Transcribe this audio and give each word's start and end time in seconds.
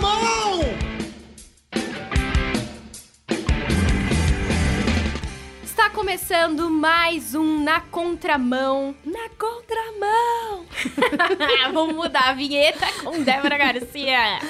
contramão! 0.00 0.27
Começando 6.18 6.68
mais 6.68 7.32
um 7.32 7.62
Na 7.62 7.80
Contramão. 7.80 8.92
Na 9.04 9.28
Contramão! 9.38 10.64
Vamos 11.72 11.94
mudar 11.94 12.30
a 12.30 12.32
vinheta 12.32 12.86
com 13.04 13.22
Débora 13.22 13.56
Garcia. 13.56 14.40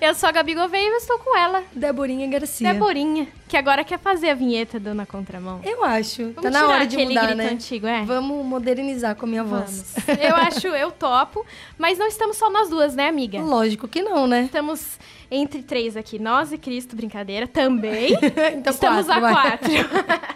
Eu 0.00 0.14
sou 0.14 0.28
a 0.28 0.32
Gabi 0.32 0.54
Gouveia 0.54 0.84
e 0.84 0.88
eu 0.88 0.96
estou 0.96 1.18
com 1.18 1.36
ela, 1.36 1.64
Deborinha 1.72 2.28
Garcia. 2.28 2.72
Deborinha, 2.72 3.26
que 3.48 3.56
agora 3.56 3.82
quer 3.82 3.98
fazer 3.98 4.30
a 4.30 4.34
vinheta 4.34 4.78
do 4.78 4.94
Na 4.94 5.04
Contramão. 5.04 5.60
Eu 5.64 5.82
acho. 5.82 6.30
Vamos 6.32 6.42
tá 6.42 6.50
na 6.50 6.68
hora 6.68 6.86
de 6.86 6.96
mudar, 6.96 7.34
né? 7.34 7.50
antigo, 7.50 7.88
é? 7.88 8.04
Vamos 8.04 8.46
modernizar 8.46 9.16
com 9.16 9.26
a 9.26 9.28
minha 9.28 9.44
voz. 9.44 9.94
Vamos. 10.06 10.22
Eu 10.22 10.36
acho, 10.36 10.68
eu 10.68 10.92
topo. 10.92 11.44
Mas 11.76 11.98
não 11.98 12.06
estamos 12.06 12.36
só 12.36 12.48
nós 12.48 12.68
duas, 12.68 12.94
né, 12.94 13.08
amiga? 13.08 13.40
Lógico 13.40 13.88
que 13.88 14.00
não, 14.00 14.28
né? 14.28 14.44
Estamos 14.44 14.96
entre 15.28 15.60
três 15.62 15.96
aqui, 15.96 16.20
nós 16.20 16.52
e 16.52 16.58
Cristo, 16.58 16.94
brincadeira, 16.94 17.48
também. 17.48 18.16
Então 18.56 18.72
Estamos 18.72 19.06
quatro, 19.06 19.26
a 19.26 19.32
vai. 19.32 19.58
quatro. 19.58 20.35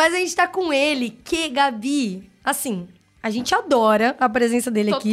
Mas 0.00 0.14
a 0.14 0.16
gente 0.16 0.34
tá 0.34 0.46
com 0.46 0.72
ele, 0.72 1.10
que, 1.10 1.50
Gabi, 1.50 2.30
assim, 2.42 2.88
a 3.22 3.28
gente 3.28 3.54
adora 3.54 4.16
a 4.18 4.30
presença 4.30 4.70
dele 4.70 4.94
aqui. 4.94 5.10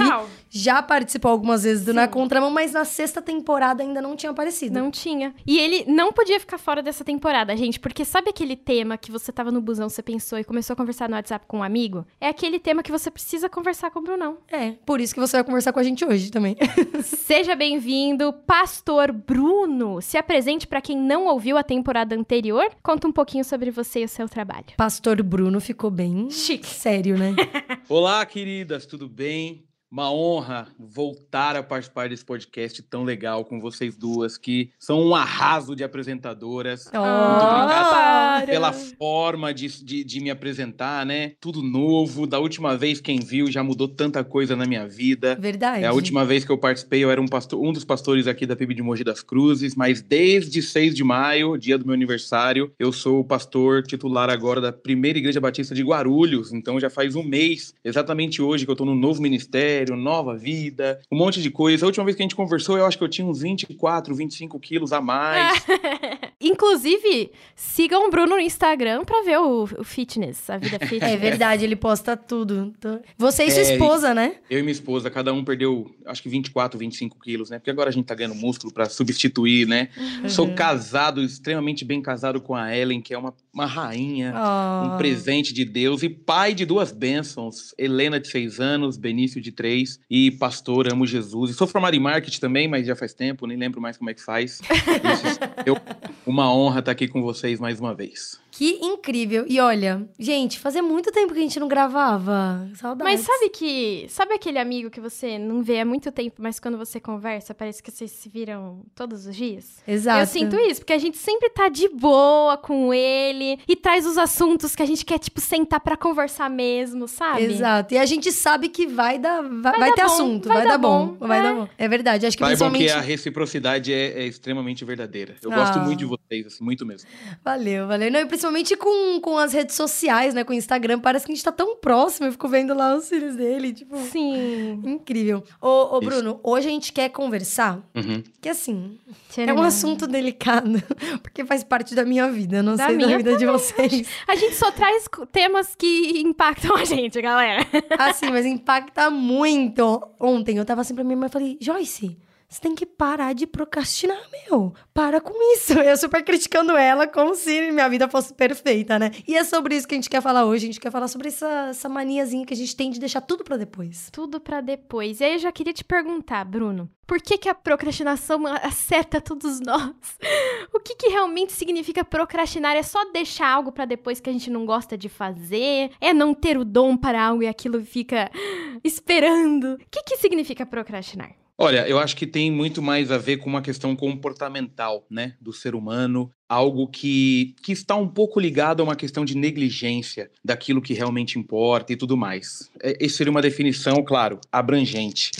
Já 0.57 0.81
participou 0.81 1.29
algumas 1.29 1.63
vezes 1.63 1.85
do 1.85 1.91
Sim. 1.91 1.97
Na 1.97 2.07
Contramão, 2.07 2.49
mas 2.49 2.73
na 2.73 2.83
sexta 2.83 3.21
temporada 3.21 3.83
ainda 3.83 4.01
não 4.01 4.15
tinha 4.15 4.31
aparecido. 4.31 4.73
Não 4.73 4.89
tinha. 4.89 5.35
E 5.45 5.59
ele 5.59 5.85
não 5.87 6.11
podia 6.11 6.39
ficar 6.39 6.57
fora 6.57 6.81
dessa 6.81 7.03
temporada, 7.03 7.55
gente, 7.55 7.79
porque 7.79 8.03
sabe 8.03 8.31
aquele 8.31 8.55
tema 8.55 8.97
que 8.97 9.11
você 9.11 9.31
tava 9.31 9.51
no 9.51 9.61
busão, 9.61 9.87
você 9.87 10.01
pensou 10.01 10.39
e 10.39 10.43
começou 10.43 10.73
a 10.73 10.77
conversar 10.77 11.07
no 11.07 11.15
WhatsApp 11.15 11.45
com 11.47 11.59
um 11.59 11.63
amigo? 11.63 12.05
É 12.19 12.27
aquele 12.27 12.57
tema 12.59 12.81
que 12.81 12.91
você 12.91 13.11
precisa 13.11 13.47
conversar 13.47 13.91
com 13.91 13.99
o 13.99 14.01
Brunão. 14.01 14.39
É, 14.51 14.71
por 14.83 14.99
isso 14.99 15.13
que 15.13 15.19
você 15.19 15.37
vai 15.37 15.43
conversar 15.43 15.71
com 15.71 15.79
a 15.79 15.83
gente 15.83 16.03
hoje 16.03 16.31
também. 16.31 16.57
Seja 17.03 17.55
bem-vindo, 17.55 18.33
Pastor 18.33 19.11
Bruno. 19.11 20.01
Se 20.01 20.17
apresente 20.17 20.65
para 20.65 20.81
quem 20.81 20.97
não 20.97 21.27
ouviu 21.27 21.55
a 21.57 21.63
temporada 21.63 22.15
anterior. 22.15 22.67
Conta 22.81 23.07
um 23.07 23.11
pouquinho 23.11 23.45
sobre 23.45 23.69
você 23.69 24.01
e 24.01 24.05
o 24.05 24.09
seu 24.09 24.27
trabalho. 24.27 24.65
Pastor 24.75 25.21
Bruno 25.21 25.61
ficou 25.61 25.91
bem 25.91 26.31
Chique. 26.31 26.65
sério, 26.65 27.15
né? 27.15 27.35
Olá, 27.87 28.25
queridas, 28.25 28.87
tudo 28.87 29.07
bem? 29.07 29.66
Uma 29.89 30.11
honra 30.11 30.67
voltar 30.77 31.55
a 31.55 31.63
participar 31.63 32.09
desse 32.09 32.25
podcast 32.25 32.83
tão 32.83 33.05
legal 33.05 33.45
com 33.45 33.57
vocês 33.57 33.95
duas, 33.95 34.37
que 34.37 34.69
são 34.77 35.01
um 35.01 35.15
arraso 35.15 35.77
de 35.77 35.83
apresentadoras. 35.83 36.87
Oh, 36.87 36.97
obrigado 36.97 37.89
para. 37.89 38.45
Pela 38.45 38.73
forma 38.73 39.53
de, 39.53 39.67
de, 39.83 40.03
de 40.03 40.19
me 40.19 40.29
apresentar, 40.29 41.05
né? 41.05 41.33
Tudo 41.39 41.63
novo. 41.63 42.27
Da 42.27 42.37
última 42.37 42.75
vez, 42.75 42.99
quem 42.99 43.19
viu, 43.19 43.49
já 43.49 43.63
mudou 43.63 43.87
tanta 43.87 44.25
coisa 44.25 44.57
na 44.57 44.65
minha 44.65 44.85
vida. 44.85 45.37
Verdade. 45.39 45.85
É 45.85 45.87
a 45.87 45.93
última 45.93 46.25
vez 46.25 46.43
que 46.43 46.51
eu 46.51 46.57
participei, 46.57 47.01
eu 47.01 47.09
era 47.09 47.21
um, 47.21 47.27
pastor, 47.27 47.63
um 47.63 47.71
dos 47.71 47.85
pastores 47.85 48.27
aqui 48.27 48.45
da 48.45 48.57
PIB 48.57 48.75
de 48.75 48.83
Mogi 48.83 49.05
das 49.05 49.23
Cruzes, 49.23 49.73
mas 49.73 50.01
desde 50.01 50.61
6 50.61 50.95
de 50.95 51.03
maio, 51.03 51.57
dia 51.57 51.77
do 51.77 51.85
meu 51.85 51.93
aniversário, 51.93 52.73
eu 52.77 52.91
sou 52.91 53.21
o 53.21 53.25
pastor 53.25 53.83
titular 53.83 54.29
agora 54.29 54.59
da 54.59 54.73
Primeira 54.73 55.17
Igreja 55.17 55.39
Batista 55.39 55.73
de 55.73 55.81
Guarulhos. 55.81 56.51
Então 56.51 56.77
já 56.77 56.89
faz 56.89 57.15
um 57.15 57.23
mês, 57.23 57.73
exatamente 57.85 58.41
hoje, 58.41 58.65
que 58.65 58.71
eu 58.71 58.75
tô 58.75 58.83
no 58.83 58.93
novo 58.95 59.21
ministério, 59.21 59.76
nova 59.85 60.35
vida, 60.35 60.99
um 61.11 61.17
monte 61.17 61.41
de 61.41 61.49
coisa. 61.49 61.85
A 61.85 61.87
última 61.87 62.05
vez 62.05 62.15
que 62.15 62.21
a 62.21 62.25
gente 62.25 62.35
conversou, 62.35 62.77
eu 62.77 62.85
acho 62.85 62.97
que 62.97 63.03
eu 63.03 63.09
tinha 63.09 63.27
uns 63.27 63.41
24, 63.41 64.13
25 64.15 64.59
quilos 64.59 64.91
a 64.91 65.01
mais. 65.01 65.65
Inclusive, 66.39 67.31
sigam 67.55 68.07
o 68.07 68.11
Bruno 68.11 68.35
no 68.35 68.39
Instagram 68.39 69.03
pra 69.03 69.23
ver 69.23 69.39
o, 69.39 69.63
o 69.63 69.83
fitness, 69.83 70.49
a 70.49 70.57
vida 70.57 70.77
fitness. 70.85 71.11
É 71.13 71.17
verdade, 71.17 71.63
ele 71.63 71.75
posta 71.75 72.15
tudo. 72.15 72.73
Você 73.17 73.45
e 73.45 73.51
sua 73.51 73.63
É, 73.63 73.73
esposa, 73.73 74.13
né? 74.13 74.35
Eu 74.49 74.59
e 74.59 74.61
minha 74.61 74.71
esposa, 74.71 75.09
cada 75.09 75.33
um 75.33 75.43
perdeu, 75.43 75.89
acho 76.05 76.21
que 76.21 76.29
24, 76.29 76.77
25 76.77 77.19
quilos, 77.19 77.49
né? 77.49 77.57
Porque 77.57 77.71
agora 77.71 77.89
a 77.89 77.91
gente 77.93 78.05
tá 78.05 78.13
ganhando 78.13 78.35
músculo 78.35 78.71
pra 78.71 78.87
substituir, 78.87 79.67
né? 79.67 79.89
Uhum. 79.97 80.29
Sou 80.29 80.53
casado, 80.53 81.23
extremamente 81.23 81.83
bem 81.83 82.01
casado 82.01 82.39
com 82.39 82.55
a 82.55 82.75
Ellen, 82.75 83.01
que 83.01 83.13
é 83.13 83.17
uma, 83.17 83.33
uma 83.51 83.65
rainha. 83.65 84.33
Oh. 84.35 84.93
Um 84.93 84.97
presente 84.97 85.53
de 85.53 85.65
Deus 85.65 86.03
e 86.03 86.09
pai 86.09 86.53
de 86.53 86.65
duas 86.65 86.91
bênçãos. 86.91 87.73
Helena, 87.77 88.19
de 88.19 88.27
seis 88.29 88.59
anos, 88.59 88.95
Benício, 88.95 89.41
de 89.41 89.51
três. 89.51 89.99
E 90.09 90.29
pastor, 90.31 90.91
amo 90.91 91.05
Jesus. 91.07 91.51
E 91.51 91.53
sou 91.55 91.65
formado 91.65 91.95
em 91.95 91.99
marketing 91.99 92.39
também, 92.39 92.67
mas 92.67 92.85
já 92.85 92.95
faz 92.95 93.13
tempo, 93.13 93.47
nem 93.47 93.57
lembro 93.57 93.81
mais 93.81 93.97
como 93.97 94.09
é 94.09 94.13
que 94.13 94.23
faz. 94.23 94.61
Isso, 94.71 95.39
eu, 95.65 95.77
uma 96.27 96.53
honra 96.53 96.79
estar 96.79 96.91
aqui 96.91 97.07
com 97.07 97.21
vocês 97.21 97.57
mais 97.57 97.79
uma 97.79 97.95
vez. 97.95 98.37
Que 98.57 98.79
incrível. 98.81 99.45
E 99.47 99.59
olha, 99.59 100.09
gente, 100.17 100.57
fazia 100.57 100.81
muito 100.81 101.11
tempo 101.11 101.31
que 101.31 101.37
a 101.37 101.41
gente 101.43 101.59
não 101.59 101.67
gravava. 101.67 102.67
Saudades. 102.75 103.03
Mas 103.13 103.21
sabe 103.21 103.49
que. 103.49 104.07
Sabe 104.09 104.33
aquele 104.33 104.57
amigo 104.57 104.89
que 104.89 104.99
você 104.99 105.37
não 105.37 105.61
vê 105.61 105.79
há 105.81 105.85
muito 105.85 106.11
tempo, 106.11 106.37
mas 106.41 106.59
quando 106.59 106.75
você 106.75 106.99
conversa, 106.99 107.53
parece 107.53 107.83
que 107.83 107.91
vocês 107.91 108.09
se 108.09 108.27
viram 108.27 108.81
todos 108.95 109.27
os 109.27 109.35
dias? 109.35 109.77
Exato. 109.87 110.21
Eu 110.21 110.25
sinto 110.25 110.55
isso, 110.55 110.81
porque 110.81 110.93
a 110.93 110.97
gente 110.97 111.17
sempre 111.17 111.49
tá 111.51 111.69
de 111.69 111.87
boa 111.89 112.57
com 112.57 112.91
ele 112.91 113.59
e 113.67 113.75
traz 113.75 114.07
os 114.07 114.17
assuntos 114.17 114.75
que 114.75 114.81
a 114.81 114.87
gente 114.87 115.05
quer, 115.05 115.19
tipo, 115.19 115.39
sentar 115.39 115.79
pra 115.79 115.95
conversar 115.95 116.49
mesmo, 116.49 117.07
sabe? 117.07 117.43
Exato. 117.43 117.93
E 117.93 117.97
a 117.99 118.05
gente 118.07 118.31
sabe 118.31 118.69
que 118.69 118.87
vai 118.87 119.19
dar. 119.19 119.43
Vai, 119.43 119.61
Vai 119.61 119.79
vai 119.79 119.89
dar 119.91 119.95
ter 119.95 120.01
bom, 120.07 120.13
assunto, 120.13 120.47
vai 120.47 120.57
vai, 120.57 120.65
dar 120.65 120.71
dar 120.71 120.77
bom. 120.79 121.05
bom, 121.19 121.27
Vai 121.27 121.39
é. 121.39 121.43
dar 121.43 121.53
bom. 121.53 121.69
É 121.77 121.87
verdade. 121.87 122.25
Acho 122.25 122.35
que 122.35 122.43
Saibam 122.43 122.71
principalmente. 122.71 122.91
que 122.91 122.97
a 122.97 123.01
reciprocidade 123.01 123.93
é, 123.93 124.23
é 124.23 124.25
extremamente 124.25 124.83
verdadeira. 124.83 125.35
Eu 125.43 125.51
Ah. 125.51 125.55
gosto 125.57 125.79
muito 125.79 125.99
de 125.99 126.05
vocês, 126.05 126.47
assim, 126.47 126.63
muito 126.63 126.83
mesmo. 126.87 127.07
Valeu, 127.45 127.85
valeu. 127.87 128.09
Não, 128.11 128.19
e 128.19 128.25
principalmente 128.25 128.46
com, 128.77 129.19
com 129.21 129.37
as 129.37 129.53
redes 129.53 129.75
sociais, 129.75 130.33
né? 130.33 130.43
Com 130.43 130.51
o 130.51 130.55
Instagram. 130.55 130.99
Parece 130.99 131.25
que 131.25 131.31
a 131.31 131.35
gente 131.35 131.43
tá 131.43 131.51
tão 131.51 131.75
próximo. 131.77 132.27
Eu 132.27 132.31
fico 132.31 132.47
vendo 132.47 132.73
lá 132.73 132.95
os 132.95 133.09
filhos 133.09 133.35
dele. 133.35 133.73
Tipo. 133.73 133.97
Sim. 133.97 134.81
Incrível. 134.85 135.43
Ô, 135.61 135.95
ô 135.95 135.99
Isso. 135.99 136.09
Bruno, 136.09 136.39
hoje 136.43 136.67
a 136.67 136.71
gente 136.71 136.91
quer 136.93 137.09
conversar, 137.09 137.79
Uhum. 137.95 138.23
que 138.41 138.49
assim, 138.49 138.97
é 139.09 139.13
Tcharam. 139.45 139.55
um 139.55 139.63
assunto 139.63 140.07
delicado, 140.07 140.81
porque 141.21 141.45
faz 141.45 141.63
parte 141.63 141.93
da 141.95 142.05
minha 142.05 142.29
vida, 142.31 142.61
não 142.63 142.75
Da 142.75 142.87
sei 142.87 142.97
da 142.97 143.05
minha 143.05 143.17
vida 143.17 143.35
de 143.37 143.45
vocês. 143.45 144.07
A 144.27 144.35
gente 144.35 144.55
só 144.55 144.71
traz 144.71 145.05
temas 145.31 145.75
que 145.75 146.19
impactam 146.21 146.75
a 146.75 146.85
gente, 146.85 147.21
galera. 147.21 147.65
Assim, 147.97 148.29
mas 148.29 148.45
impacta 148.45 149.09
muito. 149.09 150.01
Ontem 150.19 150.57
eu 150.57 150.65
tava 150.65 150.81
assim 150.81 150.95
pra 150.95 151.03
minha 151.03 151.17
mãe 151.17 151.27
e 151.27 151.31
falei, 151.31 151.57
Joyce, 151.61 152.17
você 152.49 152.61
tem 152.61 152.75
que 152.75 152.85
parar 152.85 153.33
de 153.33 153.45
procrastinar, 153.45 154.17
meu. 154.31 154.73
Para 154.93 155.19
com 155.19 155.33
isso. 155.53 155.73
Eu 155.79 155.97
super 155.97 156.23
criticando 156.23 156.77
ela 156.77 157.05
como 157.05 157.35
se 157.35 157.71
minha 157.71 157.89
vida 157.89 158.07
fosse 158.07 158.33
perfeita, 158.33 158.97
né? 158.97 159.11
E 159.27 159.35
é 159.35 159.43
sobre 159.43 159.75
isso 159.75 159.85
que 159.85 159.93
a 159.93 159.97
gente 159.97 160.09
quer 160.09 160.21
falar 160.21 160.45
hoje. 160.45 160.63
A 160.63 160.67
gente 160.67 160.79
quer 160.79 160.91
falar 160.91 161.09
sobre 161.09 161.27
essa, 161.27 161.67
essa 161.69 161.89
maniazinha 161.89 162.45
que 162.45 162.53
a 162.53 162.57
gente 162.57 162.73
tem 162.73 162.89
de 162.89 163.01
deixar 163.01 163.19
tudo 163.19 163.43
pra 163.43 163.57
depois. 163.57 164.09
Tudo 164.13 164.39
pra 164.39 164.61
depois. 164.61 165.19
E 165.19 165.25
aí 165.25 165.33
eu 165.33 165.39
já 165.39 165.51
queria 165.51 165.73
te 165.73 165.83
perguntar, 165.83 166.45
Bruno, 166.45 166.89
por 167.05 167.21
que 167.21 167.37
que 167.37 167.49
a 167.49 167.55
procrastinação 167.55 168.45
acerta 168.47 169.19
todos 169.19 169.59
nós? 169.59 169.91
O 170.73 170.79
que 170.79 170.95
que 170.95 171.07
realmente 171.07 171.53
significa 171.53 172.03
procrastinar? 172.03 172.75
É 172.75 172.83
só 172.83 173.11
deixar 173.11 173.47
algo 173.47 173.71
pra 173.71 173.85
depois 173.85 174.19
que 174.19 174.29
a 174.29 174.33
gente 174.33 174.49
não 174.49 174.65
gosta 174.65 174.97
de 174.97 175.09
fazer? 175.09 175.91
É 175.99 176.13
não 176.13 176.33
ter 176.33 176.57
o 176.57 176.65
dom 176.65 176.95
para 176.95 177.25
algo 177.25 177.41
e 177.41 177.47
aquilo 177.47 177.83
fica 177.83 178.29
esperando? 178.83 179.73
O 179.73 179.77
que 179.89 180.03
que 180.03 180.17
significa 180.17 180.65
procrastinar? 180.65 181.46
Olha, 181.59 181.87
eu 181.87 181.97
acho 181.97 182.15
que 182.15 182.27
tem 182.27 182.51
muito 182.51 182.83
mais 182.83 183.11
a 183.11 183.17
ver 183.17 183.37
com 183.37 183.49
uma 183.49 183.63
questão 183.63 183.95
comportamental, 183.95 185.07
né, 185.09 185.33
do 185.41 185.51
ser 185.51 185.73
humano, 185.73 186.31
algo 186.47 186.87
que, 186.87 187.55
que 187.63 187.71
está 187.71 187.95
um 187.95 188.07
pouco 188.07 188.39
ligado 188.39 188.81
a 188.81 188.83
uma 188.83 188.95
questão 188.95 189.25
de 189.25 189.35
negligência 189.35 190.29
daquilo 190.45 190.81
que 190.81 190.93
realmente 190.93 191.39
importa 191.39 191.91
e 191.91 191.95
tudo 191.95 192.15
mais. 192.15 192.69
É, 192.79 193.03
Essa 193.03 193.17
seria 193.17 193.31
uma 193.31 193.41
definição, 193.41 194.03
claro, 194.03 194.39
abrangente. 194.51 195.31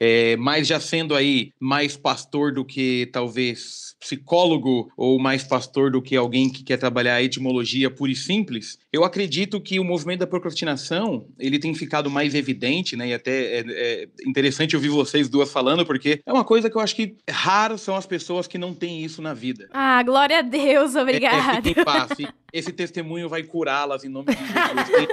É, 0.00 0.34
mas 0.36 0.66
já 0.66 0.80
sendo 0.80 1.14
aí 1.14 1.52
mais 1.60 1.96
pastor 1.96 2.52
do 2.52 2.64
que 2.64 3.08
talvez 3.12 3.90
psicólogo 4.00 4.90
ou 4.96 5.18
mais 5.20 5.44
pastor 5.44 5.90
do 5.90 6.00
que 6.00 6.16
alguém 6.16 6.48
que 6.48 6.62
quer 6.64 6.78
trabalhar 6.78 7.16
a 7.16 7.22
etimologia 7.22 7.90
pura 7.90 8.10
e 8.10 8.16
simples, 8.16 8.78
eu 8.90 9.04
acredito 9.04 9.60
que 9.60 9.78
o 9.78 9.84
movimento 9.84 10.20
da 10.20 10.26
procrastinação 10.26 11.26
ele 11.38 11.58
tem 11.58 11.74
ficado 11.74 12.10
mais 12.10 12.34
evidente, 12.34 12.96
né? 12.96 13.08
E 13.08 13.14
até 13.14 13.58
é, 13.58 13.64
é 13.68 14.08
interessante 14.26 14.74
ouvir 14.74 14.88
vocês 14.88 15.28
duas 15.28 15.52
falando, 15.52 15.84
porque 15.84 16.20
é 16.24 16.32
uma 16.32 16.44
coisa 16.44 16.70
que 16.70 16.76
eu 16.76 16.80
acho 16.80 16.96
que 16.96 17.14
raras 17.28 17.82
são 17.82 17.94
as 17.94 18.06
pessoas 18.06 18.46
que 18.46 18.56
não 18.56 18.74
têm 18.74 19.04
isso 19.04 19.20
na 19.20 19.34
vida. 19.34 19.68
Ah, 19.72 20.02
glória 20.02 20.38
a 20.38 20.42
Deus, 20.42 20.94
É, 20.96 21.02
obrigada. 21.02 21.62
fiquem 21.62 21.82
em 21.82 21.84
paz. 21.84 22.10
E 22.18 22.26
Esse 22.52 22.72
testemunho 22.72 23.28
vai 23.28 23.42
curá-las 23.42 24.04
em 24.04 24.08
nome 24.08 24.26
de 24.34 24.40
Jesus. 24.40 25.08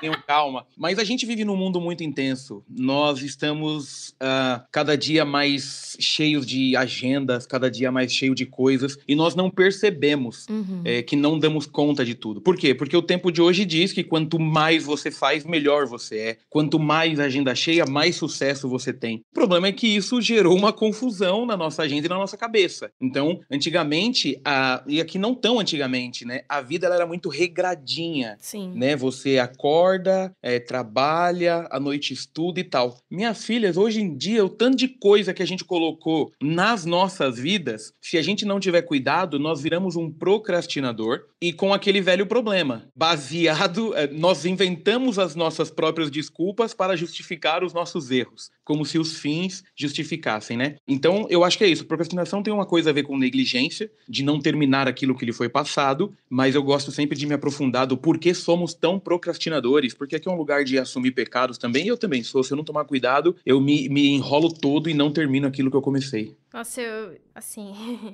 Tenham 0.00 0.14
calma. 0.26 0.66
Mas 0.76 0.98
a 0.98 1.04
gente 1.04 1.26
vive 1.26 1.44
num 1.44 1.56
mundo 1.56 1.80
muito 1.80 2.02
intenso. 2.04 2.62
Nós 2.68 3.20
estamos 3.22 4.14
ah, 4.20 4.64
cada 4.70 4.96
dia 4.96 5.24
mais 5.24 5.96
cheios 5.98 6.46
de 6.46 6.76
agendas, 6.76 7.46
cada 7.46 7.70
dia 7.70 7.90
mais 7.90 8.12
cheio 8.12 8.34
de 8.34 8.46
coisas, 8.46 8.96
e 9.08 9.14
nós 9.14 9.34
não 9.34 9.50
percebemos 9.50 10.46
Uhum. 10.48 10.82
é, 10.84 11.02
que 11.02 11.16
não 11.16 11.38
damos 11.38 11.66
conta 11.66 12.04
de 12.04 12.14
tudo. 12.14 12.40
Por 12.40 12.56
quê? 12.56 12.74
Porque 12.74 12.96
o 12.96 13.02
tempo 13.02 13.30
de 13.32 13.40
hoje 13.42 13.64
diz 13.64 13.92
que 13.92 14.04
quanto 14.04 14.38
mais 14.38 14.84
você 14.84 15.10
faz, 15.10 15.44
melhor 15.44 15.86
você 15.86 16.18
é. 16.18 16.38
Quanto 16.48 16.78
mais 16.78 17.18
agenda 17.20 17.54
cheia, 17.54 17.84
mais 17.86 18.16
sucesso 18.16 18.68
você 18.68 18.92
tem. 18.92 19.16
O 19.30 19.34
problema 19.34 19.66
é 19.68 19.72
que 19.72 19.86
isso 19.86 20.20
gerou 20.20 20.56
uma 20.56 20.72
confusão 20.72 21.44
na 21.46 21.56
nossa 21.56 21.82
agenda 21.82 22.06
e 22.06 22.08
na 22.08 22.16
nossa 22.16 22.36
cabeça. 22.36 22.90
Então, 23.00 23.40
antigamente, 23.50 24.40
a- 24.44 24.82
e 24.86 25.00
aqui 25.00 25.18
não 25.18 25.34
tão 25.34 25.58
antigamente, 25.58 26.24
né? 26.24 26.42
A 26.48 26.57
a 26.58 26.62
vida 26.62 26.86
ela 26.86 26.96
era 26.96 27.06
muito 27.06 27.28
regradinha. 27.28 28.36
Sim. 28.40 28.72
Né, 28.74 28.96
você 28.96 29.38
acorda, 29.38 30.32
é, 30.42 30.58
trabalha, 30.58 31.66
à 31.70 31.80
noite 31.80 32.12
estuda 32.12 32.60
e 32.60 32.64
tal. 32.64 32.98
Minhas 33.10 33.44
filhas, 33.44 33.76
hoje 33.76 34.00
em 34.00 34.16
dia, 34.16 34.44
o 34.44 34.48
tanto 34.48 34.76
de 34.76 34.88
coisa 34.88 35.32
que 35.32 35.42
a 35.42 35.46
gente 35.46 35.64
colocou 35.64 36.32
nas 36.40 36.84
nossas 36.84 37.38
vidas, 37.38 37.92
se 38.00 38.18
a 38.18 38.22
gente 38.22 38.44
não 38.44 38.60
tiver 38.60 38.82
cuidado, 38.82 39.38
nós 39.38 39.62
viramos 39.62 39.96
um 39.96 40.10
procrastinador 40.10 41.24
e 41.40 41.52
com 41.52 41.72
aquele 41.72 42.00
velho 42.00 42.26
problema. 42.26 42.86
Baseado, 42.94 43.94
é, 43.94 44.06
nós 44.08 44.44
inventamos 44.44 45.18
as 45.18 45.34
nossas 45.34 45.70
próprias 45.70 46.10
desculpas 46.10 46.74
para 46.74 46.96
justificar 46.96 47.62
os 47.62 47.72
nossos 47.72 48.10
erros, 48.10 48.50
como 48.64 48.84
se 48.84 48.98
os 48.98 49.18
fins 49.18 49.62
justificassem, 49.76 50.56
né? 50.56 50.76
Então, 50.86 51.26
eu 51.30 51.44
acho 51.44 51.56
que 51.56 51.64
é 51.64 51.68
isso. 51.68 51.86
Procrastinação 51.86 52.42
tem 52.42 52.52
uma 52.52 52.66
coisa 52.66 52.90
a 52.90 52.92
ver 52.92 53.04
com 53.04 53.16
negligência, 53.16 53.90
de 54.08 54.24
não 54.24 54.40
terminar 54.40 54.88
aquilo 54.88 55.16
que 55.16 55.24
lhe 55.24 55.32
foi 55.32 55.48
passado, 55.48 56.14
mas 56.28 56.47
eu 56.54 56.62
gosto 56.62 56.90
sempre 56.90 57.16
de 57.16 57.26
me 57.26 57.34
aprofundar 57.34 57.86
do 57.86 57.96
porquê 57.96 58.34
somos 58.34 58.74
tão 58.74 58.98
procrastinadores, 58.98 59.94
porque 59.94 60.16
aqui 60.16 60.28
é 60.28 60.32
um 60.32 60.36
lugar 60.36 60.64
de 60.64 60.78
assumir 60.78 61.12
pecados 61.12 61.58
também, 61.58 61.86
eu 61.86 61.96
também 61.96 62.22
sou. 62.22 62.42
Se 62.42 62.52
eu 62.52 62.56
não 62.56 62.64
tomar 62.64 62.84
cuidado, 62.84 63.36
eu 63.44 63.60
me, 63.60 63.88
me 63.88 64.08
enrolo 64.08 64.52
todo 64.52 64.88
e 64.88 64.94
não 64.94 65.12
termino 65.12 65.46
aquilo 65.46 65.70
que 65.70 65.76
eu 65.76 65.82
comecei. 65.82 66.36
Nossa, 66.52 66.80
eu, 66.80 67.16
assim, 67.34 67.72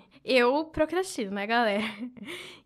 eu 0.25 0.65
procrastino, 0.65 1.33
né, 1.33 1.47
galera? 1.47 1.85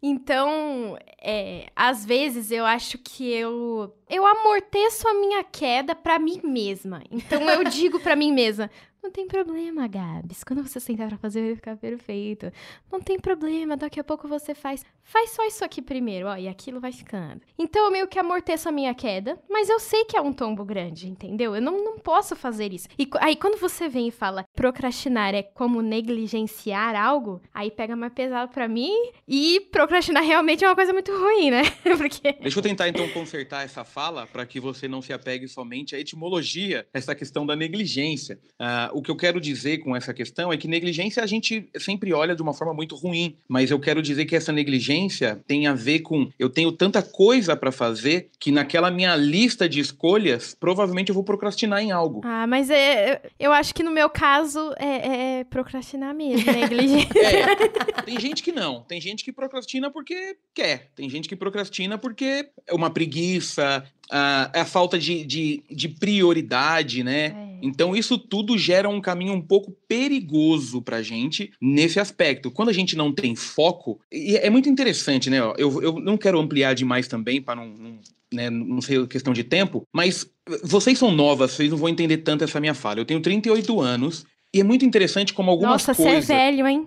Então, 0.00 0.96
é, 1.20 1.66
às 1.74 2.06
vezes 2.06 2.52
eu 2.52 2.64
acho 2.64 2.98
que 2.98 3.28
eu 3.32 3.92
eu 4.08 4.24
amorteço 4.24 5.08
a 5.08 5.14
minha 5.14 5.42
queda 5.42 5.92
pra 5.92 6.20
mim 6.20 6.40
mesma. 6.44 7.02
Então 7.10 7.50
eu 7.50 7.64
digo 7.64 7.98
pra 7.98 8.14
mim 8.14 8.30
mesma, 8.30 8.70
não 9.08 9.12
tem 9.12 9.26
problema, 9.26 9.88
Gabs. 9.88 10.44
Quando 10.44 10.62
você 10.62 10.78
sentar 10.78 11.08
pra 11.08 11.16
fazer, 11.16 11.42
vai 11.42 11.56
ficar 11.56 11.76
perfeito. 11.78 12.52
Não 12.92 13.00
tem 13.00 13.18
problema, 13.18 13.74
daqui 13.74 13.98
a 13.98 14.04
pouco 14.04 14.28
você 14.28 14.54
faz. 14.54 14.84
Faz 15.02 15.30
só 15.30 15.46
isso 15.46 15.64
aqui 15.64 15.80
primeiro, 15.80 16.28
ó, 16.28 16.36
e 16.36 16.46
aquilo 16.46 16.78
vai 16.78 16.92
ficando. 16.92 17.40
Então 17.58 17.86
eu 17.86 17.90
meio 17.90 18.06
que 18.06 18.18
amorteço 18.18 18.68
a 18.68 18.72
minha 18.72 18.94
queda, 18.94 19.38
mas 19.48 19.70
eu 19.70 19.80
sei 19.80 20.04
que 20.04 20.14
é 20.14 20.20
um 20.20 20.34
tombo 20.34 20.62
grande, 20.62 21.08
entendeu? 21.08 21.56
Eu 21.56 21.62
não, 21.62 21.82
não 21.82 21.98
posso 21.98 22.36
fazer 22.36 22.70
isso. 22.74 22.86
E 22.98 23.08
aí 23.18 23.34
quando 23.34 23.58
você 23.58 23.88
vem 23.88 24.08
e 24.08 24.10
fala 24.10 24.44
procrastinar 24.54 25.34
é 25.34 25.42
como 25.42 25.80
negligenciar 25.80 26.94
algo, 26.94 27.40
aí 27.54 27.70
pega 27.70 27.96
mais 27.96 28.12
pesado 28.12 28.52
pra 28.52 28.68
mim 28.68 28.92
e 29.26 29.60
procrastinar 29.72 30.22
realmente 30.22 30.62
é 30.62 30.68
uma 30.68 30.76
coisa 30.76 30.92
muito 30.92 31.16
ruim, 31.16 31.50
né? 31.50 31.62
Porque. 31.96 32.34
Deixa 32.42 32.58
eu 32.58 32.62
tentar 32.62 32.88
então 32.90 33.08
consertar 33.08 33.64
essa 33.64 33.84
fala 33.84 34.26
para 34.26 34.44
que 34.44 34.60
você 34.60 34.86
não 34.86 35.00
se 35.00 35.14
apegue 35.14 35.48
somente 35.48 35.96
à 35.96 35.98
etimologia, 35.98 36.86
essa 36.92 37.14
questão 37.14 37.46
da 37.46 37.56
negligência. 37.56 38.38
Uh, 38.60 38.97
o 38.98 39.02
que 39.02 39.10
eu 39.10 39.16
quero 39.16 39.40
dizer 39.40 39.78
com 39.78 39.94
essa 39.94 40.12
questão 40.12 40.52
é 40.52 40.56
que 40.56 40.66
negligência 40.66 41.22
a 41.22 41.26
gente 41.26 41.68
sempre 41.78 42.12
olha 42.12 42.34
de 42.34 42.42
uma 42.42 42.52
forma 42.52 42.74
muito 42.74 42.96
ruim, 42.96 43.36
mas 43.48 43.70
eu 43.70 43.78
quero 43.78 44.02
dizer 44.02 44.24
que 44.24 44.34
essa 44.34 44.52
negligência 44.52 45.40
tem 45.46 45.66
a 45.66 45.74
ver 45.74 46.00
com 46.00 46.28
eu 46.38 46.50
tenho 46.50 46.72
tanta 46.72 47.02
coisa 47.02 47.56
para 47.56 47.70
fazer 47.70 48.30
que 48.38 48.50
naquela 48.50 48.90
minha 48.90 49.14
lista 49.14 49.68
de 49.68 49.78
escolhas 49.80 50.56
provavelmente 50.58 51.10
eu 51.10 51.14
vou 51.14 51.24
procrastinar 51.24 51.82
em 51.82 51.92
algo. 51.92 52.22
Ah, 52.24 52.46
mas 52.46 52.70
é, 52.70 53.22
eu 53.38 53.52
acho 53.52 53.74
que 53.74 53.82
no 53.82 53.90
meu 53.90 54.10
caso 54.10 54.74
é, 54.78 55.38
é 55.40 55.44
procrastinar 55.44 56.14
mesmo, 56.14 56.50
negligência. 56.50 57.08
é, 57.18 58.02
tem 58.02 58.18
gente 58.18 58.42
que 58.42 58.50
não, 58.50 58.82
tem 58.82 59.00
gente 59.00 59.24
que 59.24 59.32
procrastina 59.32 59.90
porque 59.90 60.36
quer, 60.52 60.90
tem 60.96 61.08
gente 61.08 61.28
que 61.28 61.36
procrastina 61.36 61.96
porque 61.96 62.48
é 62.66 62.74
uma 62.74 62.90
preguiça, 62.90 63.84
a, 64.10 64.62
a 64.62 64.64
falta 64.64 64.98
de, 64.98 65.24
de, 65.24 65.62
de 65.70 65.88
prioridade, 65.88 67.02
né? 67.02 67.26
É. 67.26 67.58
Então, 67.62 67.96
isso 67.96 68.16
tudo 68.16 68.56
gera 68.56 68.88
um 68.88 69.00
caminho 69.00 69.32
um 69.32 69.42
pouco 69.42 69.72
perigoso 69.88 70.80
pra 70.80 71.02
gente 71.02 71.52
nesse 71.60 71.98
aspecto. 71.98 72.50
Quando 72.50 72.68
a 72.68 72.72
gente 72.72 72.96
não 72.96 73.12
tem 73.12 73.34
foco, 73.34 74.00
e 74.12 74.36
é 74.36 74.48
muito 74.48 74.68
interessante, 74.68 75.28
né? 75.28 75.38
Eu, 75.56 75.82
eu 75.82 76.00
não 76.00 76.16
quero 76.16 76.38
ampliar 76.38 76.74
demais 76.74 77.08
também 77.08 77.42
para 77.42 77.56
não, 77.56 77.68
não 77.68 77.98
né, 78.32 78.50
não 78.50 78.80
sei 78.80 79.06
questão 79.06 79.32
de 79.32 79.42
tempo, 79.42 79.86
mas 79.92 80.30
vocês 80.62 80.98
são 80.98 81.10
novas, 81.10 81.52
vocês 81.52 81.70
não 81.70 81.78
vão 81.78 81.88
entender 81.88 82.18
tanto 82.18 82.44
essa 82.44 82.60
minha 82.60 82.74
fala. 82.74 83.00
Eu 83.00 83.04
tenho 83.04 83.20
38 83.20 83.80
anos 83.80 84.26
e 84.52 84.60
é 84.60 84.64
muito 84.64 84.84
interessante 84.84 85.34
como 85.34 85.50
algumas 85.50 85.86
Nossa, 85.86 85.94
coisas... 85.94 86.14
Nossa, 86.14 86.26
você 86.26 86.32
é 86.32 86.50
velho, 86.50 86.66
hein? 86.66 86.86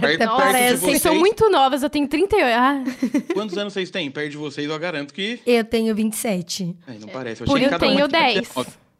perto, 0.00 0.24
Nossa, 0.26 0.52
perto 0.52 0.80
vocês... 0.80 1.02
são 1.02 1.14
muito 1.14 1.48
novas, 1.50 1.82
eu 1.82 1.88
tenho 1.88 2.06
38. 2.06 2.46
Ah. 2.46 2.84
Quantos 3.32 3.56
anos 3.56 3.72
vocês 3.72 3.90
têm? 3.90 4.10
Perto 4.10 4.32
de 4.32 4.36
vocês, 4.36 4.68
eu 4.68 4.78
garanto 4.78 5.14
que... 5.14 5.40
Eu 5.46 5.64
tenho 5.64 5.94
27. 5.94 6.76
É, 6.86 6.92
não 6.98 7.08
parece. 7.08 7.42
Eu, 7.42 7.46
Por 7.46 7.60
eu 7.60 7.78
tenho 7.78 8.06
10. 8.06 8.52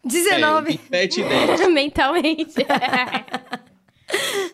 19. 0.04 0.80
É, 0.90 1.06
27 1.06 1.20
e 1.20 1.24
10. 1.24 1.68
Mentalmente. 1.72 2.54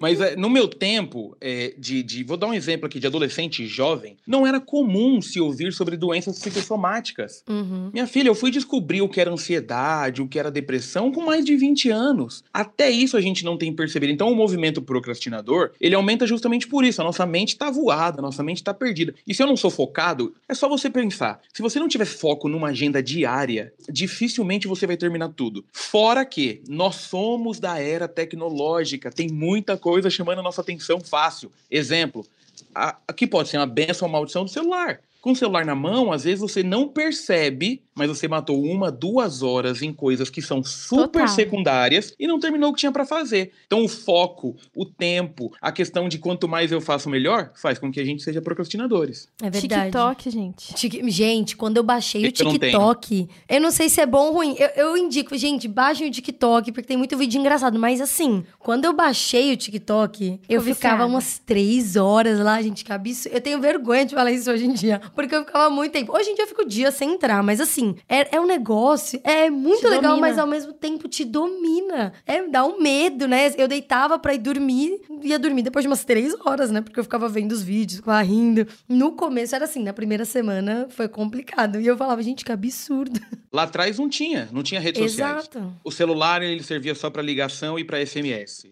Mas 0.00 0.20
é, 0.20 0.34
no 0.34 0.48
meu 0.48 0.66
tempo, 0.66 1.36
é, 1.40 1.74
de, 1.76 2.02
de, 2.02 2.24
vou 2.24 2.36
dar 2.36 2.46
um 2.46 2.54
exemplo 2.54 2.86
aqui 2.86 2.98
de 2.98 3.06
adolescente 3.06 3.66
jovem, 3.66 4.16
não 4.26 4.46
era 4.46 4.58
comum 4.58 5.20
se 5.20 5.40
ouvir 5.40 5.72
sobre 5.72 5.96
doenças 5.96 6.38
psicossomáticas. 6.38 7.44
Uhum. 7.48 7.90
Minha 7.92 8.06
filha, 8.06 8.28
eu 8.28 8.34
fui 8.34 8.50
descobrir 8.50 9.02
o 9.02 9.08
que 9.08 9.20
era 9.20 9.30
ansiedade, 9.30 10.22
o 10.22 10.28
que 10.28 10.38
era 10.38 10.50
depressão 10.50 11.12
com 11.12 11.24
mais 11.24 11.44
de 11.44 11.54
20 11.56 11.90
anos. 11.90 12.42
Até 12.52 12.90
isso 12.90 13.16
a 13.16 13.20
gente 13.20 13.44
não 13.44 13.58
tem 13.58 13.72
percebido. 13.72 14.12
Então 14.12 14.32
o 14.32 14.34
movimento 14.34 14.80
procrastinador, 14.80 15.72
ele 15.80 15.94
aumenta 15.94 16.26
justamente 16.26 16.66
por 16.66 16.84
isso. 16.84 17.00
A 17.00 17.04
nossa 17.04 17.26
mente 17.26 17.56
tá 17.56 17.70
voada, 17.70 18.20
a 18.20 18.22
nossa 18.22 18.42
mente 18.42 18.64
tá 18.64 18.72
perdida. 18.72 19.14
E 19.26 19.34
se 19.34 19.42
eu 19.42 19.46
não 19.46 19.56
sou 19.56 19.70
focado, 19.70 20.34
é 20.48 20.54
só 20.54 20.68
você 20.68 20.88
pensar. 20.88 21.40
Se 21.52 21.62
você 21.62 21.78
não 21.78 21.88
tiver 21.88 22.06
foco 22.06 22.48
numa 22.48 22.68
agenda 22.68 23.02
diária, 23.02 23.72
dificilmente 23.88 24.66
você 24.66 24.86
vai 24.86 24.96
terminar 24.96 25.28
tudo. 25.30 25.64
Fora 25.72 26.24
que 26.24 26.62
nós 26.68 26.96
somos 26.96 27.60
da 27.60 27.78
era 27.78 28.08
tecnológica, 28.08 29.10
tem 29.10 29.28
muita 29.50 29.76
coisa 29.76 30.08
chamando 30.08 30.38
a 30.38 30.42
nossa 30.42 30.60
atenção 30.60 31.00
fácil. 31.00 31.50
Exemplo, 31.68 32.24
aqui 32.72 33.26
pode 33.26 33.48
ser 33.48 33.56
uma 33.56 33.66
benção 33.66 34.06
ou 34.06 34.12
maldição 34.12 34.44
do 34.44 34.50
celular. 34.50 35.00
Com 35.20 35.32
o 35.32 35.36
celular 35.36 35.66
na 35.66 35.74
mão, 35.74 36.12
às 36.12 36.22
vezes 36.22 36.40
você 36.40 36.62
não 36.62 36.86
percebe 36.86 37.82
mas 38.00 38.08
você 38.08 38.26
matou 38.26 38.62
uma, 38.62 38.90
duas 38.90 39.42
horas 39.42 39.82
em 39.82 39.92
coisas 39.92 40.30
que 40.30 40.40
são 40.40 40.64
super 40.64 41.20
Total. 41.20 41.28
secundárias 41.28 42.14
e 42.18 42.26
não 42.26 42.40
terminou 42.40 42.70
o 42.70 42.72
que 42.72 42.80
tinha 42.80 42.90
para 42.90 43.04
fazer. 43.04 43.52
Então, 43.66 43.84
o 43.84 43.88
foco, 43.88 44.56
o 44.74 44.86
tempo, 44.86 45.52
a 45.60 45.70
questão 45.70 46.08
de 46.08 46.16
quanto 46.16 46.48
mais 46.48 46.72
eu 46.72 46.80
faço 46.80 47.10
melhor, 47.10 47.52
faz 47.54 47.78
com 47.78 47.92
que 47.92 48.00
a 48.00 48.04
gente 48.04 48.22
seja 48.22 48.40
procrastinadores. 48.40 49.28
É 49.42 49.50
verdade. 49.50 49.90
TikTok, 49.90 50.30
gente. 50.30 50.74
Tic... 50.74 51.10
Gente, 51.10 51.58
quando 51.58 51.76
eu 51.76 51.82
baixei 51.82 52.26
o 52.26 52.32
TikTok, 52.32 53.28
eu, 53.46 53.56
eu 53.56 53.60
não 53.60 53.70
sei 53.70 53.90
se 53.90 54.00
é 54.00 54.06
bom 54.06 54.28
ou 54.28 54.32
ruim. 54.32 54.56
Eu, 54.58 54.68
eu 54.68 54.96
indico, 54.96 55.36
gente, 55.36 55.68
baixem 55.68 56.08
o 56.08 56.10
TikTok, 56.10 56.72
porque 56.72 56.88
tem 56.88 56.96
muito 56.96 57.18
vídeo 57.18 57.38
engraçado. 57.38 57.78
Mas 57.78 58.00
assim, 58.00 58.44
quando 58.58 58.86
eu 58.86 58.94
baixei 58.94 59.52
o 59.52 59.58
TikTok, 59.58 60.40
eu 60.48 60.62
ficava 60.62 61.04
umas 61.04 61.38
três 61.38 61.96
horas 61.96 62.38
lá, 62.38 62.62
gente, 62.62 62.82
que 62.82 62.92
absurdo. 62.92 63.34
Eu 63.34 63.42
tenho 63.42 63.60
vergonha 63.60 64.06
de 64.06 64.14
falar 64.14 64.32
isso 64.32 64.50
hoje 64.50 64.64
em 64.64 64.72
dia, 64.72 65.02
porque 65.14 65.34
eu 65.34 65.44
ficava 65.44 65.68
muito 65.68 65.92
tempo. 65.92 66.16
Hoje 66.16 66.30
em 66.30 66.34
dia 66.34 66.44
eu 66.44 66.48
fico 66.48 66.64
dia 66.66 66.90
sem 66.90 67.12
entrar, 67.12 67.42
mas 67.42 67.60
assim, 67.60 67.89
é, 68.08 68.36
é 68.36 68.40
um 68.40 68.46
negócio, 68.46 69.20
é 69.24 69.50
muito 69.50 69.80
te 69.80 69.86
legal, 69.86 70.16
domina. 70.16 70.20
mas 70.20 70.38
ao 70.38 70.46
mesmo 70.46 70.72
tempo 70.72 71.08
te 71.08 71.24
domina. 71.24 72.12
É, 72.26 72.42
dá 72.48 72.64
um 72.64 72.80
medo, 72.80 73.26
né? 73.26 73.52
Eu 73.56 73.68
deitava 73.68 74.18
pra 74.18 74.34
ir 74.34 74.38
dormir, 74.38 75.00
ia 75.22 75.38
dormir 75.38 75.62
depois 75.62 75.82
de 75.82 75.88
umas 75.88 76.04
três 76.04 76.34
horas, 76.44 76.70
né? 76.70 76.80
Porque 76.80 76.98
eu 76.98 77.04
ficava 77.04 77.28
vendo 77.28 77.52
os 77.52 77.62
vídeos, 77.62 78.00
ficava 78.00 78.20
rindo. 78.22 78.66
No 78.88 79.12
começo 79.12 79.54
era 79.54 79.64
assim, 79.64 79.82
na 79.82 79.92
primeira 79.92 80.24
semana 80.24 80.86
foi 80.90 81.08
complicado. 81.08 81.80
E 81.80 81.86
eu 81.86 81.96
falava, 81.96 82.22
gente, 82.22 82.44
que 82.44 82.52
absurdo. 82.52 83.20
Lá 83.52 83.64
atrás 83.64 83.98
não 83.98 84.08
tinha, 84.08 84.48
não 84.52 84.62
tinha 84.62 84.80
redes 84.80 85.02
Exato. 85.02 85.44
sociais. 85.44 85.72
O 85.82 85.90
celular, 85.90 86.42
ele 86.42 86.62
servia 86.62 86.94
só 86.94 87.10
para 87.10 87.22
ligação 87.22 87.78
e 87.78 87.84
para 87.84 88.04
SMS. 88.04 88.68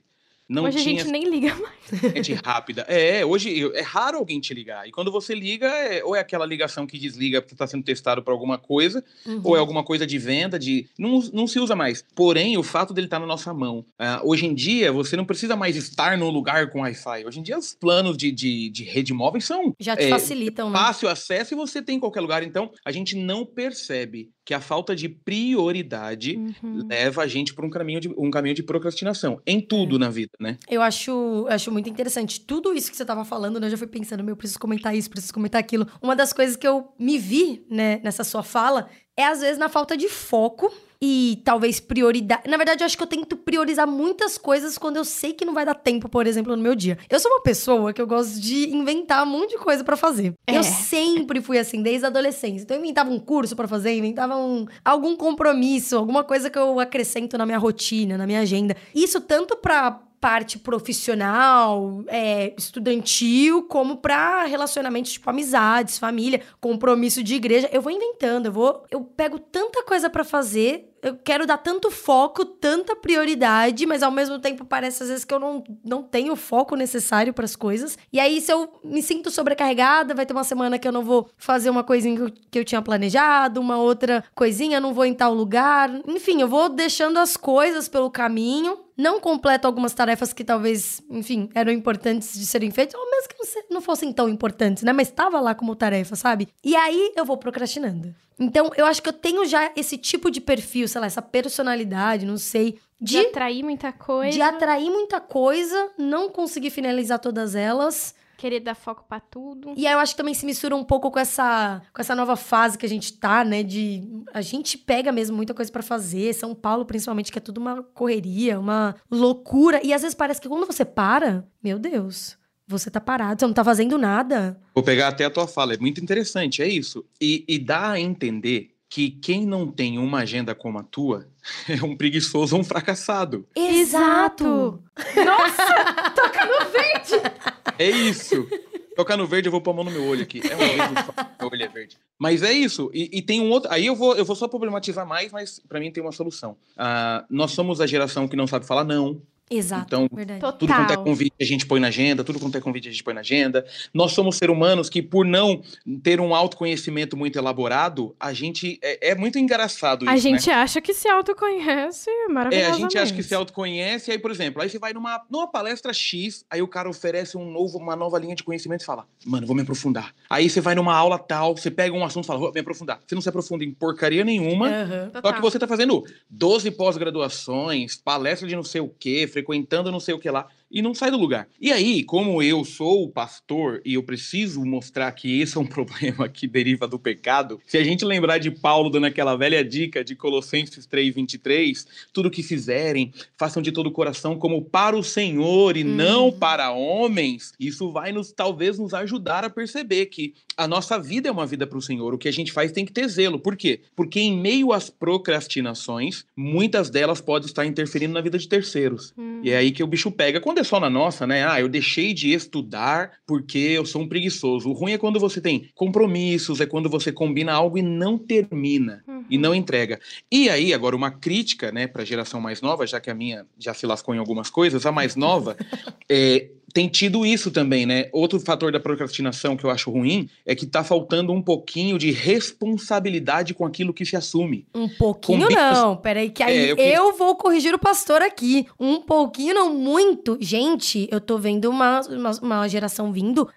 Não 0.49 0.65
hoje 0.65 0.79
tinha... 0.79 0.95
a 0.95 1.05
gente 1.05 1.13
nem 1.13 1.29
liga 1.29 1.55
mais. 1.55 2.15
Gente 2.15 2.33
rápida. 2.33 2.83
É, 2.89 3.25
hoje 3.25 3.71
é 3.75 3.83
raro 3.83 4.17
alguém 4.17 4.41
te 4.41 4.55
ligar. 4.55 4.89
E 4.89 4.91
quando 4.91 5.13
você 5.13 5.35
liga, 5.35 5.67
é, 5.67 6.03
ou 6.03 6.17
é 6.17 6.21
aquela 6.21 6.47
ligação 6.47 6.87
que 6.87 6.99
desliga 6.99 7.43
porque 7.43 7.55
está 7.55 7.67
sendo 7.67 7.85
testado 7.85 8.23
por 8.23 8.31
alguma 8.31 8.57
coisa, 8.57 9.05
uhum. 9.27 9.41
ou 9.45 9.57
é 9.57 9.59
alguma 9.59 9.85
coisa 9.85 10.07
de 10.07 10.19
venda, 10.19 10.59
de. 10.59 10.87
Não, 10.99 11.21
não 11.33 11.47
se 11.47 11.61
usa 11.61 11.77
mais. 11.77 12.03
Porém, 12.15 12.57
o 12.57 12.63
fato 12.63 12.95
dele 12.95 13.07
estar 13.07 13.17
tá 13.17 13.21
na 13.21 13.27
nossa 13.27 13.53
mão. 13.53 13.81
Uh, 14.01 14.29
hoje 14.29 14.47
em 14.47 14.55
dia, 14.55 14.91
você 14.91 15.17
não 15.17 15.25
precisa 15.25 15.55
mais 15.55 15.77
estar 15.77 16.17
no 16.17 16.31
lugar 16.31 16.71
com 16.71 16.81
Wi-Fi. 16.81 17.27
Hoje 17.27 17.41
em 17.41 17.43
dia, 17.43 17.59
os 17.59 17.75
planos 17.75 18.17
de, 18.17 18.33
de, 18.33 18.71
de 18.71 18.85
rede 18.85 19.13
móvel 19.13 19.41
são. 19.43 19.75
Já 19.79 19.97
te 19.97 20.05
é, 20.05 20.09
facilitam, 20.09 20.71
né? 20.71 20.79
Fácil 20.79 21.09
acesso 21.09 21.53
e 21.53 21.57
você 21.57 21.83
tem 21.83 21.97
em 21.97 22.01
qualquer 22.01 22.21
lugar. 22.21 22.43
Então, 22.43 22.71
a 22.85 22.91
gente 22.91 23.17
não 23.17 23.45
percebe 23.45 24.31
que 24.49 24.55
a 24.55 24.61
falta 24.63 24.97
de 24.97 25.11
prioridade 25.11 26.39
uhum. 26.39 26.89
leva 26.89 27.21
a 27.21 27.27
gente 27.27 27.53
para 27.53 27.67
um 27.67 27.69
caminho 27.69 28.01
de 28.01 28.09
um 28.09 28.31
caminho 28.31 28.55
de 28.55 28.63
procrastinação 28.63 29.39
em 29.47 29.61
tudo 29.61 29.97
é. 29.97 29.99
na 29.99 30.09
vida, 30.09 30.31
né? 30.41 30.57
Eu 30.71 30.81
acho, 30.81 31.47
acho 31.51 31.71
muito 31.71 31.91
interessante 31.91 32.41
tudo 32.41 32.73
isso 32.73 32.91
que 32.91 32.97
você 32.97 33.03
estava 33.03 33.27
falando, 33.27 33.61
né? 33.61 33.67
Eu 33.67 33.73
já 33.73 33.77
fui 33.77 33.87
pensando, 33.87 34.25
meu, 34.25 34.35
preciso 34.35 34.59
comentar 34.59 34.97
isso, 34.97 35.11
preciso 35.11 35.35
comentar 35.35 35.61
aquilo. 35.61 35.87
Uma 36.01 36.17
das 36.17 36.33
coisas 36.33 36.57
que 36.57 36.67
eu 36.67 36.91
me 36.99 37.19
vi, 37.19 37.63
né, 37.71 38.01
nessa 38.03 38.25
sua 38.25 38.43
fala, 38.43 38.89
é 39.15 39.27
às 39.27 39.43
vezes 39.43 39.59
na 39.59 39.69
falta 39.69 39.95
de 39.95 40.09
foco 40.09 40.73
e 41.01 41.41
talvez 41.45 41.79
prioridade. 41.79 42.43
Na 42.49 42.57
verdade, 42.57 42.83
eu 42.83 42.87
acho 42.87 42.97
que 42.97 43.03
eu 43.03 43.07
tento 43.07 43.37
priorizar 43.37 43.87
muitas 43.87 44.37
coisas 44.37 44.77
quando 44.77 44.97
eu 44.97 45.05
sei 45.05 45.33
que 45.33 45.45
não 45.45 45.55
vai 45.55 45.65
dar 45.65 45.75
tempo, 45.75 46.09
por 46.09 46.27
exemplo, 46.27 46.57
no 46.57 46.63
meu 46.63 46.75
dia. 46.75 46.99
Eu 47.09 47.21
sou 47.21 47.31
uma 47.31 47.43
pessoa 47.43 47.93
que 47.93 48.03
eu 48.03 48.07
gosto 48.07 48.41
de 48.41 48.75
inventar 48.75 49.23
um 49.23 49.31
monte 49.31 49.51
de 49.51 49.59
coisa 49.59 49.85
para 49.85 49.97
fazer. 49.97 50.35
É. 50.47 50.57
Eu 50.57 50.63
sempre 50.63 51.41
fui 51.41 51.59
assim, 51.59 51.83
desde 51.83 52.05
a 52.05 52.09
adolescência. 52.09 52.65
Então 52.65 52.77
eu 52.77 52.83
inventava 52.83 53.11
um 53.11 53.19
curso 53.19 53.55
para 53.55 53.69
fazer, 53.69 53.97
inventava 53.97 54.37
um, 54.37 54.67
algum 54.85 55.17
compromisso, 55.17 55.97
alguma 55.97 56.25
coisa 56.25 56.51
que 56.51 56.59
eu 56.59 56.81
acrescento 56.81 57.39
na 57.39 57.47
minha 57.47 57.59
rotina, 57.59 58.19
na 58.19 58.27
minha 58.27 58.41
agenda. 58.41 58.77
Isso 58.95 59.21
tanto 59.21 59.57
para 59.57 60.08
parte 60.21 60.59
profissional, 60.59 62.03
é, 62.09 62.55
estudantil, 62.57 63.63
como 63.65 63.97
pra 63.97 64.45
relacionamentos, 64.45 65.13
tipo, 65.13 65.29
amizades, 65.31 65.99
família, 65.99 66.43
compromisso 66.61 67.23
de 67.23 67.35
igreja. 67.35 67.69
Eu 67.73 67.83
vou 67.83 67.93
inventando, 67.93 68.47
eu 68.47 68.53
vou. 68.53 68.85
Eu 68.91 69.03
pego 69.03 69.39
tanta 69.39 69.83
coisa 69.85 70.11
para 70.11 70.25
fazer 70.25 70.98
eu 71.03 71.17
quero 71.17 71.47
dar 71.47 71.59
tanto 71.59 71.91
foco, 71.91 72.45
tanta 72.45 72.97
prioridade, 72.97 73.87
mas 73.87 74.03
ao 74.03 74.11
mesmo 74.11 74.39
tempo 74.39 74.65
parece 74.65 75.03
às 75.03 75.09
vezes 75.09 75.25
que 75.25 75.33
eu 75.33 75.39
não, 75.39 75.63
não 75.85 76.03
tenho 76.03 76.33
o 76.33 76.37
foco 76.37 76.77
necessário 76.77 77.33
para 77.33 77.45
as 77.45 77.57
coisas. 77.57 77.97
E 78.13 78.19
aí, 78.19 78.41
se 78.41 78.53
eu 78.53 78.81
me 78.85 79.03
sinto 79.03 79.31
sobrecarregada, 79.31 80.15
vai 80.15 80.27
ter 80.27 80.33
uma 80.33 80.45
semana 80.45 80.79
que 80.79 80.87
eu 80.87 80.93
não 80.93 81.03
vou 81.03 81.31
fazer 81.37 81.71
uma 81.71 81.85
coisinha 81.85 82.17
que 82.17 82.23
eu, 82.23 82.33
que 82.51 82.59
eu 82.59 82.65
tinha 82.65 82.83
planejado, 82.83 83.61
uma 83.61 83.77
outra 83.77 84.25
coisinha, 84.35 84.81
não 84.81 84.93
vou 84.93 85.05
em 85.05 85.15
tal 85.15 85.35
lugar. 85.35 85.91
Enfim, 86.07 86.41
eu 86.41 86.49
vou 86.49 86.69
deixando 86.69 87.19
as 87.19 87.37
coisas 87.37 87.89
pelo 87.89 88.11
caminho 88.11 88.79
não 88.99 89.21
completo 89.21 89.65
algumas 89.65 89.95
tarefas 89.95 90.33
que 90.33 90.43
talvez, 90.43 91.01
enfim, 91.09 91.49
eram 91.55 91.71
importantes 91.71 92.37
de 92.37 92.45
serem 92.45 92.73
feitas, 92.73 93.01
ou 93.01 93.09
mesmo 93.09 93.29
que 93.29 93.37
não, 93.39 93.63
não 93.77 93.81
fossem 93.81 94.13
tão 94.13 94.29
importantes, 94.29 94.83
né? 94.83 94.93
Mas 94.93 95.07
estava 95.07 95.39
lá 95.39 95.55
como 95.55 95.77
tarefa, 95.77 96.17
sabe? 96.17 96.49
E 96.65 96.75
aí 96.75 97.13
eu 97.15 97.25
vou 97.25 97.37
procrastinando. 97.37 98.13
Então, 98.39 98.71
eu 98.77 98.87
acho 98.87 99.03
que 99.03 99.09
eu 99.09 99.13
tenho 99.13 99.45
já 99.45 99.73
esse 99.75 99.99
tipo 99.99 100.31
de 100.31 100.41
perfil, 100.41 100.87
sei 100.87 101.01
lá, 101.01 101.07
essa 101.07 101.23
personalidade, 101.23 102.25
não 102.25 102.37
sei. 102.37 102.79
De, 103.01 103.13
de 103.13 103.27
atrair 103.27 103.63
muita 103.63 103.93
coisa. 103.93 104.33
De 104.33 104.41
atrair 104.41 104.91
muita 104.91 105.21
coisa, 105.21 105.91
não 105.99 106.29
conseguir 106.29 106.71
finalizar 106.71 107.19
todas 107.19 107.55
elas 107.55 108.15
querer 108.39 108.61
dar 108.61 108.77
foco 108.77 109.05
para 109.07 109.19
tudo. 109.19 109.75
E 109.77 109.85
aí 109.87 109.93
eu 109.93 109.99
acho 109.99 110.13
que 110.13 110.17
também 110.17 110.33
se 110.33 110.47
mistura 110.47 110.75
um 110.75 110.85
pouco 110.85 111.11
com 111.11 111.19
essa, 111.19 111.83
com 111.93 112.01
essa 112.01 112.15
nova 112.15 112.37
fase 112.37 112.79
que 112.79 112.87
a 112.87 112.89
gente 112.89 113.13
tá, 113.15 113.45
né? 113.45 113.65
De 113.65 114.09
a 114.33 114.41
gente 114.41 114.79
pega 114.79 115.11
mesmo 115.11 115.37
muita 115.37 115.53
coisa 115.53 115.71
para 115.71 115.83
fazer. 115.83 116.33
São 116.33 116.55
Paulo, 116.55 116.87
principalmente, 116.87 117.33
que 117.33 117.39
é 117.39 117.43
tudo 117.43 117.59
uma 117.59 117.83
correria, 117.83 118.59
uma 118.59 118.95
loucura. 119.11 119.85
E 119.85 119.93
às 119.93 120.03
vezes 120.03 120.15
parece 120.15 120.41
que 120.41 120.49
quando 120.49 120.67
você 120.67 120.85
para, 120.85 121.45
meu 121.63 121.79
Deus. 121.79 122.38
Você 122.69 122.91
tá 122.91 123.01
parado, 123.01 123.41
você 123.41 123.47
não 123.47 123.55
tá 123.55 123.65
fazendo 123.65 123.97
nada. 123.97 124.61
Vou 124.75 124.85
pegar 124.85 125.09
até 125.09 125.25
a 125.25 125.31
tua 125.31 125.49
fala, 125.49 125.73
é 125.73 125.79
muito 125.79 126.03
interessante, 126.03 126.61
é 126.63 126.69
isso. 126.69 127.03
E, 127.19 127.43
e 127.49 127.59
dá 127.59 127.93
a 127.93 128.01
entender 128.01 128.75
que 128.91 129.11
quem 129.11 129.47
não 129.47 129.67
tem 129.67 129.99
uma 129.99 130.19
agenda 130.19 130.55
como 130.55 130.79
a 130.79 130.83
tua 130.83 131.27
é 131.67 131.83
um 131.83 131.97
preguiçoso 131.97 132.55
ou 132.55 132.61
um 132.61 132.65
fracassado. 132.65 133.47
Exato! 133.57 134.83
Nossa, 135.17 136.13
toca 136.15 136.45
no 136.45 136.71
verde! 136.71 137.39
É 137.79 137.89
isso. 137.89 138.47
Tocar 138.95 139.17
no 139.17 139.27
verde, 139.27 139.47
eu 139.47 139.53
vou 139.53 139.61
pôr 139.61 139.71
a 139.71 139.75
mão 139.75 139.85
no 139.85 139.93
meu 139.93 140.05
olho 140.05 140.23
aqui. 140.23 140.43
É 140.45 140.57
um 140.57 140.59
verde, 140.59 140.95
meu 141.41 141.49
olho 141.49 141.63
é 141.63 141.69
verde. 141.69 141.97
Mas 142.19 142.43
é 142.43 142.53
isso. 142.53 142.91
E, 142.93 143.09
e, 143.19 143.23
tem 143.23 143.41
um 143.41 143.49
outro. 143.49 143.71
Aí 143.73 143.87
eu 143.87 143.95
vou, 143.95 144.17
eu 144.17 144.25
vou 144.25 144.35
só 144.35 144.49
problematizar 144.49 145.07
mais, 145.07 145.31
mas 145.31 145.61
para 145.69 145.79
mim 145.79 145.93
tem 145.93 146.03
uma 146.03 146.11
solução. 146.11 146.57
Uh, 146.73 147.25
nós 147.31 147.53
somos 147.53 147.81
a 147.81 147.87
geração 147.87 148.27
que 148.27 148.35
não 148.35 148.49
sabe 148.49 148.67
falar 148.67 148.83
não. 148.83 149.23
Exato. 149.51 149.85
Então, 149.87 150.09
verdade. 150.13 150.41
tudo 150.41 150.75
quanto 150.75 150.93
é 150.93 150.97
convite 150.97 151.35
a 151.41 151.45
gente 151.45 151.67
põe 151.67 151.81
na 151.81 151.89
agenda, 151.89 152.25
tudo 152.25 152.39
quanto 152.39 152.57
é 152.57 152.61
convite 152.61 152.89
a 152.89 152.91
gente 152.91 153.03
põe 153.03 153.15
na 153.15 153.21
agenda. 153.21 153.65
Nós 153.93 154.13
somos 154.13 154.37
seres 154.37 154.55
humanos 154.55 154.89
que, 154.89 155.03
por 155.03 155.25
não 155.25 155.63
ter 156.03 156.21
um 156.21 156.35
autoconhecimento 156.35 157.17
muito 157.17 157.39
elaborado, 157.39 158.15
a 158.19 158.33
gente. 158.33 158.79
É, 158.83 159.11
é 159.11 159.15
muito 159.15 159.39
engraçado 159.39 160.05
isso. 160.05 160.13
A 160.13 160.17
gente 160.17 160.49
né? 160.49 160.55
acha 160.55 160.81
que 160.81 160.93
se 160.93 161.09
autoconhece 161.09 162.11
maravilhosamente. 162.29 162.57
É, 162.57 162.67
a 162.67 162.73
gente 162.73 162.99
acha 162.99 163.15
que 163.15 163.23
se 163.23 163.35
autoconhece, 163.35 164.11
aí, 164.11 164.19
por 164.19 164.31
exemplo, 164.31 164.63
aí 164.63 164.69
você 164.69 164.79
vai 164.79 164.93
numa, 164.93 165.23
numa 165.31 165.47
palestra 165.47 165.93
X, 165.93 166.45
aí 166.51 166.63
o 166.63 166.69
cara 166.69 166.89
oferece 166.89 167.37
um 167.37 167.51
novo, 167.51 167.79
uma 167.79 167.97
nova 167.97 168.19
linha 168.19 168.35
de 168.35 168.43
conhecimento 168.43 168.83
e 168.83 168.85
fala, 168.85 169.07
mano, 169.25 169.47
vou 169.47 169.57
me 169.57 169.63
aprofundar. 169.63 170.15
Aí 170.29 170.49
você 170.49 170.61
vai 170.61 170.75
numa 170.75 170.95
aula 170.95 171.19
tal, 171.19 171.57
você 171.57 171.71
pega 171.71 171.95
um 171.95 172.05
assunto 172.05 172.25
e 172.25 172.27
fala, 172.27 172.39
vou 172.39 172.53
me 172.53 172.61
aprofundar. 172.61 173.01
Você 173.07 173.15
não 173.15 173.23
se 173.23 173.29
aprofunda 173.29 173.65
em 173.65 173.73
porcaria 173.73 174.25
nenhuma, 174.25 174.69
uhum. 174.69 175.11
só 175.23 175.33
que 175.33 175.41
você 175.41 175.59
tá 175.59 175.67
fazendo 175.67 176.05
12 176.29 176.71
pós-graduações, 176.73 177.97
palestra 177.97 178.49
de 178.49 178.57
não 178.57 178.63
sei 178.63 178.81
o 178.81 178.89
quê, 178.89 179.27
frequentando 179.39 179.93
não 179.93 180.01
sei 180.01 180.15
o 180.15 180.19
que 180.19 180.31
lá 180.31 180.49
e 180.71 180.83
não 180.83 180.95
sai 180.95 181.11
do 181.11 181.17
lugar. 181.17 181.49
E 181.61 181.73
aí, 181.73 182.05
como 182.05 182.43
eu 182.43 182.65
sou 182.65 183.05
o 183.05 183.09
pastor 183.09 183.81
e 183.85 183.95
eu 183.95 184.03
preciso 184.03 184.65
mostrar 184.65 185.11
que 185.13 185.41
esse 185.41 185.57
é 185.57 185.61
um 185.61 185.67
problema 185.67 186.29
que 186.29 186.47
deriva 186.47 186.87
do 186.87 186.99
pecado, 186.99 187.61
se 187.67 187.79
a 187.79 187.85
gente 187.85 188.05
lembrar 188.05 188.39
de 188.39 188.51
Paulo 188.51 188.91
dando 188.91 189.07
aquela 189.07 189.37
velha 189.37 189.65
dica 189.65 190.05
de 190.05 190.15
Colossenses 190.15 190.87
3:23, 190.87 191.87
tudo 192.13 192.31
que 192.31 192.43
fizerem, 192.43 193.13
façam 193.37 193.63
de 193.63 193.73
todo 193.73 193.87
o 193.87 193.93
coração 193.93 194.39
como 194.39 194.63
para 194.63 194.97
o 194.97 195.03
Senhor 195.03 195.77
e 195.77 195.85
hum. 195.85 195.95
não 195.95 196.33
para 196.33 196.71
homens, 196.71 197.53
isso 197.59 197.91
vai 197.91 198.13
nos 198.13 198.33
talvez 198.33 198.79
nos 198.79 198.95
ajudar 198.95 199.45
a 199.45 199.51
perceber 199.51 200.07
que 200.07 200.35
a 200.57 200.67
nossa 200.67 200.99
vida 200.99 201.29
é 201.29 201.33
uma 201.33 201.47
vida 201.47 201.67
para 201.67 201.79
o 201.79 201.83
Senhor. 201.83 202.13
O 202.13 202.19
que 202.19 202.29
a 202.29 202.33
gente 202.33 202.53
faz 202.53 202.73
tem 202.73 202.85
que 202.85 202.93
ter 202.93 203.07
zelo. 203.09 203.39
Por 203.39 203.57
quê? 203.57 203.81
Porque 203.95 204.19
em 204.19 204.37
meio 204.37 204.73
às 204.73 204.91
procrastinações, 204.91 206.25
muitas 206.37 206.91
delas 206.91 207.21
podem 207.21 207.47
estar 207.47 207.65
interferindo 207.65 208.13
na 208.13 208.21
vida 208.21 208.37
de 208.37 208.49
terceiros. 208.49 209.15
Hum. 209.17 209.41
E 209.43 209.51
é 209.51 209.57
aí 209.57 209.71
que 209.71 209.83
o 209.83 209.87
bicho 209.87 210.11
pega 210.11 210.41
quando 210.41 210.58
é 210.59 210.65
só 210.65 210.81
na 210.81 210.91
nossa, 210.91 211.27
né? 211.27 211.47
Ah, 211.49 211.61
eu 211.61 211.69
deixei 211.69 212.13
de 212.13 212.33
estudar 212.33 213.13
porque 213.27 213.59
eu 213.59 213.87
sou 213.87 214.03
um 214.03 214.09
preguiçoso. 214.09 214.69
O 214.69 214.73
ruim 214.73 214.93
é 214.93 214.99
quando 214.99 215.19
você 215.21 215.41
tem 215.41 215.71
compromissos, 215.75 216.61
é 216.61 216.67
quando 216.67 216.89
você 216.89 217.13
combina 217.13 217.53
algo 217.53 217.79
e 217.79 217.83
não 217.83 218.19
termina 218.19 219.03
uhum. 219.07 219.25
e 219.31 219.39
não 219.39 219.55
entrega. 219.55 220.01
E 220.31 220.49
aí, 220.49 220.75
agora, 220.75 220.97
uma 220.97 221.11
crítica, 221.11 221.73
né, 221.73 221.87
para 221.87 222.03
a 222.03 222.05
geração 222.05 222.41
mais 222.41 222.61
nova, 222.61 222.87
já 222.87 223.01
que 223.01 223.11
a 223.11 223.15
minha 223.15 223.47
já 223.59 223.73
se 223.75 223.87
lascou 223.87 224.15
em 224.15 224.19
algumas 224.19 224.51
coisas, 224.51 224.85
a 224.85 224.93
mais 224.93 225.17
nova 225.17 225.57
é, 226.09 226.49
tem 226.73 226.89
tido 226.89 227.25
isso 227.25 227.51
também, 227.51 227.87
né? 227.87 228.09
Outro 228.13 228.39
fator 228.41 228.71
da 228.71 228.81
procrastinação 228.81 229.57
que 229.57 229.65
eu 229.65 229.71
acho 229.71 229.91
ruim 229.91 230.29
é 230.45 230.55
que 230.55 230.67
tá 230.67 230.85
faltando 230.85 231.33
um 231.33 231.43
pouquinho 231.43 231.99
de 231.99 232.11
responsabilidade 232.11 233.55
com 233.55 233.65
aquilo 233.65 233.93
que 233.93 234.05
se 234.05 234.17
assume. 234.17 234.67
Um 234.75 234.89
pouquinho 234.89 235.43
Combina... 235.43 235.73
não, 235.73 235.97
peraí, 235.97 236.31
que 236.31 236.43
aí 236.43 236.57
é, 236.57 236.73
eu, 236.73 236.77
eu, 236.77 237.17
vou 237.17 237.37
corrigir 237.37 237.75
o 237.75 237.79
pastor 237.79 238.23
aqui. 238.23 238.67
Um 238.79 239.01
pouquinho 239.01 239.55
não, 239.55 239.75
muito. 239.75 240.37
Gente, 240.41 241.09
eu 241.11 241.21
tô 241.21 241.39
vendo 241.39 241.71
uma, 241.71 242.01
uma, 242.03 242.31
uma 242.43 242.69
geração 242.69 243.13
vindo 243.13 243.49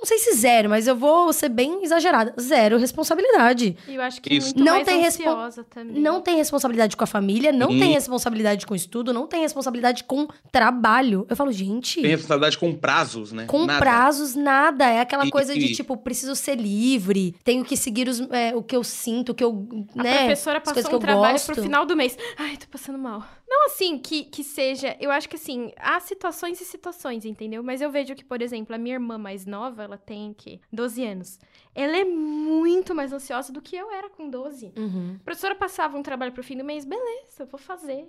não 0.00 0.06
sei 0.06 0.18
se 0.18 0.32
zero, 0.32 0.70
mas 0.70 0.86
eu 0.86 0.96
vou 0.96 1.30
ser 1.30 1.50
bem 1.50 1.84
exagerada. 1.84 2.34
Zero 2.40 2.78
responsabilidade. 2.78 3.76
Eu 3.86 4.00
acho 4.00 4.22
que 4.22 4.34
Isso. 4.34 4.46
muito 4.46 4.64
não 4.64 4.76
mais 4.76 4.86
tem 4.86 5.06
ansiosa 5.06 5.62
também. 5.62 6.00
Não 6.00 6.22
tem 6.22 6.36
responsabilidade 6.36 6.96
com 6.96 7.04
a 7.04 7.06
família, 7.06 7.52
não 7.52 7.68
tem 7.68 7.92
responsabilidade 7.92 8.66
com 8.66 8.72
o 8.72 8.76
estudo, 8.76 9.12
não 9.12 9.26
tem 9.26 9.42
responsabilidade 9.42 10.04
com 10.04 10.26
trabalho. 10.50 11.26
Eu 11.28 11.36
falo, 11.36 11.52
gente... 11.52 12.00
Tem 12.00 12.10
responsabilidade 12.10 12.56
com 12.56 12.74
prazos, 12.74 13.30
né? 13.30 13.44
Com 13.44 13.66
nada. 13.66 13.78
prazos, 13.78 14.34
nada. 14.34 14.86
É 14.88 15.00
aquela 15.00 15.26
e, 15.26 15.30
coisa 15.30 15.54
e... 15.54 15.58
de, 15.58 15.74
tipo, 15.74 15.94
preciso 15.98 16.34
ser 16.34 16.56
livre, 16.56 17.36
tenho 17.44 17.62
que 17.62 17.76
seguir 17.76 18.08
os, 18.08 18.20
é, 18.30 18.56
o 18.56 18.62
que 18.62 18.74
eu 18.74 18.82
sinto, 18.82 19.32
o 19.32 19.34
que 19.34 19.44
eu, 19.44 19.68
a 19.94 20.02
né? 20.02 20.14
A 20.14 20.18
professora 20.20 20.60
passou 20.62 20.96
um 20.96 20.98
trabalho 20.98 21.32
gosto. 21.32 21.52
pro 21.52 21.62
final 21.62 21.84
do 21.84 21.94
mês. 21.94 22.16
Ai, 22.38 22.56
tô 22.56 22.66
passando 22.70 22.98
mal. 22.98 23.22
Não 23.50 23.66
assim 23.66 23.98
que, 23.98 24.22
que 24.22 24.44
seja. 24.44 24.96
Eu 25.00 25.10
acho 25.10 25.28
que 25.28 25.34
assim, 25.34 25.72
há 25.76 25.98
situações 25.98 26.60
e 26.60 26.64
situações, 26.64 27.24
entendeu? 27.24 27.64
Mas 27.64 27.80
eu 27.80 27.90
vejo 27.90 28.14
que, 28.14 28.24
por 28.24 28.40
exemplo, 28.40 28.72
a 28.76 28.78
minha 28.78 28.94
irmã 28.94 29.18
mais 29.18 29.44
nova, 29.44 29.82
ela 29.82 29.98
tem 29.98 30.32
que 30.32 30.60
12 30.72 31.04
anos. 31.04 31.38
Ela 31.74 31.96
é 31.96 32.04
muito 32.04 32.94
mais 32.94 33.12
ansiosa 33.12 33.52
do 33.52 33.60
que 33.60 33.74
eu 33.74 33.90
era 33.90 34.08
com 34.08 34.30
12. 34.30 34.72
Uhum. 34.76 35.16
A 35.20 35.24
professora 35.24 35.56
passava 35.56 35.98
um 35.98 36.02
trabalho 36.02 36.30
pro 36.30 36.44
fim 36.44 36.56
do 36.56 36.64
mês, 36.64 36.84
beleza, 36.84 37.42
eu 37.42 37.46
vou 37.46 37.58
fazer. 37.58 38.06